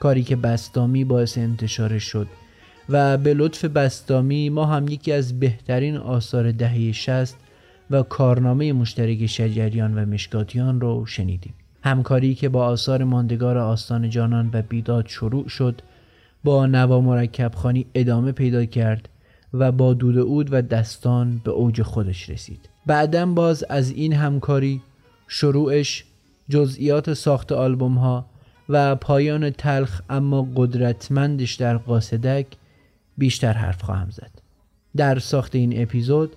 کاری 0.00 0.22
که 0.22 0.36
بستامی 0.36 1.04
باعث 1.04 1.38
انتشارش 1.38 2.04
شد 2.04 2.26
و 2.88 3.18
به 3.18 3.34
لطف 3.34 3.64
بستامی 3.64 4.48
ما 4.48 4.66
هم 4.66 4.88
یکی 4.88 5.12
از 5.12 5.40
بهترین 5.40 5.96
آثار 5.96 6.52
دهه 6.52 6.92
شست 6.92 7.36
و 7.90 8.02
کارنامه 8.02 8.72
مشترک 8.72 9.26
شجریان 9.26 9.94
و 9.94 10.06
مشکاتیان 10.06 10.80
رو 10.80 11.06
شنیدیم. 11.06 11.54
همکاری 11.84 12.34
که 12.34 12.48
با 12.48 12.64
آثار 12.64 13.04
ماندگار 13.04 13.58
آستان 13.58 14.10
جانان 14.10 14.50
و 14.52 14.62
بیداد 14.62 15.06
شروع 15.06 15.48
شد 15.48 15.80
با 16.44 16.66
نوا 16.66 17.00
مرکب 17.00 17.52
خانی 17.54 17.86
ادامه 17.94 18.32
پیدا 18.32 18.64
کرد 18.64 19.08
و 19.54 19.72
با 19.72 19.94
دود 19.94 20.18
اود 20.18 20.52
و 20.52 20.62
دستان 20.62 21.40
به 21.44 21.50
اوج 21.50 21.82
خودش 21.82 22.30
رسید. 22.30 22.68
بعدا 22.86 23.26
باز 23.26 23.64
از 23.68 23.90
این 23.90 24.12
همکاری 24.12 24.82
شروعش 25.34 26.04
جزئیات 26.48 27.14
ساخت 27.14 27.52
آلبوم 27.52 27.98
ها 27.98 28.26
و 28.68 28.96
پایان 28.96 29.50
تلخ 29.50 30.00
اما 30.10 30.48
قدرتمندش 30.56 31.54
در 31.54 31.76
قاصدک 31.76 32.46
بیشتر 33.18 33.52
حرف 33.52 33.82
خواهم 33.82 34.10
زد. 34.10 34.30
در 34.96 35.18
ساخت 35.18 35.54
این 35.54 35.82
اپیزود 35.82 36.36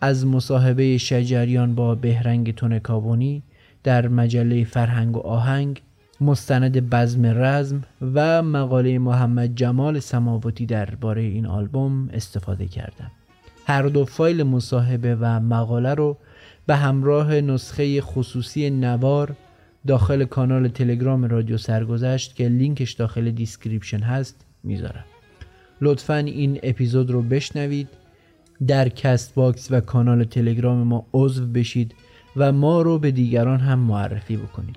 از 0.00 0.26
مصاحبه 0.26 0.98
شجریان 0.98 1.74
با 1.74 1.94
بهرنگ 1.94 2.54
تونکابونی 2.54 3.42
در 3.82 4.08
مجله 4.08 4.64
فرهنگ 4.64 5.16
و 5.16 5.20
آهنگ 5.20 5.82
مستند 6.20 6.90
بزم 6.90 7.26
رزم 7.26 7.84
و 8.14 8.42
مقاله 8.42 8.98
محمد 8.98 9.54
جمال 9.54 10.00
سماوتی 10.00 10.66
درباره 10.66 11.22
این 11.22 11.46
آلبوم 11.46 12.08
استفاده 12.12 12.66
کردم. 12.66 13.10
هر 13.66 13.82
دو 13.82 14.04
فایل 14.04 14.42
مصاحبه 14.42 15.16
و 15.20 15.40
مقاله 15.40 15.94
رو 15.94 16.16
به 16.66 16.76
همراه 16.76 17.40
نسخه 17.40 18.00
خصوصی 18.00 18.70
نوار 18.70 19.36
داخل 19.86 20.24
کانال 20.24 20.68
تلگرام 20.68 21.24
رادیو 21.24 21.58
سرگذشت 21.58 22.34
که 22.34 22.48
لینکش 22.48 22.92
داخل 22.92 23.30
description 23.30 24.00
هست 24.00 24.44
می‌ذارم. 24.62 25.04
لطفا 25.80 26.16
این 26.16 26.60
اپیزود 26.62 27.10
رو 27.10 27.22
بشنوید. 27.22 27.88
در 28.66 28.88
CastBox 28.88 29.68
و 29.70 29.80
کانال 29.80 30.24
تلگرام 30.24 30.82
ما 30.82 31.06
عضو 31.12 31.46
بشید 31.46 31.94
و 32.36 32.52
ما 32.52 32.82
رو 32.82 32.98
به 32.98 33.10
دیگران 33.10 33.60
هم 33.60 33.78
معرفی 33.78 34.36
بکنید. 34.36 34.76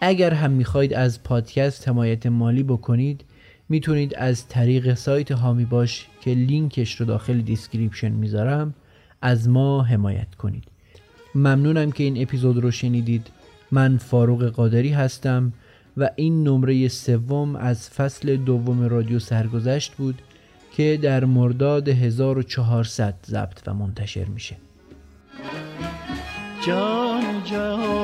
اگر 0.00 0.34
هم 0.34 0.50
می‌خواید 0.50 0.94
از 0.94 1.22
پادکست 1.22 1.88
حمایت 1.88 2.26
مالی 2.26 2.62
بکنید 2.62 3.24
می‌تونید 3.68 4.14
از 4.14 4.48
طریق 4.48 4.94
سایت 4.94 5.32
حامی 5.32 5.64
باش 5.64 6.06
که 6.20 6.30
لینکش 6.30 7.00
رو 7.00 7.06
داخل 7.06 7.40
description 7.40 8.12
می‌ذارم 8.12 8.74
از 9.22 9.48
ما 9.48 9.82
حمایت 9.82 10.34
کنید. 10.34 10.64
ممنونم 11.34 11.92
که 11.92 12.04
این 12.04 12.22
اپیزود 12.22 12.58
رو 12.58 12.70
شنیدید. 12.70 13.26
من 13.70 13.98
فاروق 13.98 14.44
قادری 14.44 14.90
هستم 14.90 15.52
و 15.96 16.10
این 16.16 16.44
نمره 16.48 16.88
سوم 16.88 17.56
از 17.56 17.90
فصل 17.90 18.36
دوم 18.36 18.82
رادیو 18.82 19.18
سرگذشت 19.18 19.94
بود 19.94 20.22
که 20.76 20.98
در 21.02 21.24
مرداد 21.24 21.88
1400 21.88 23.14
ضبط 23.26 23.60
و 23.66 23.74
منتشر 23.74 24.24
میشه. 24.24 24.56
جان 26.66 27.44
جان 27.44 27.99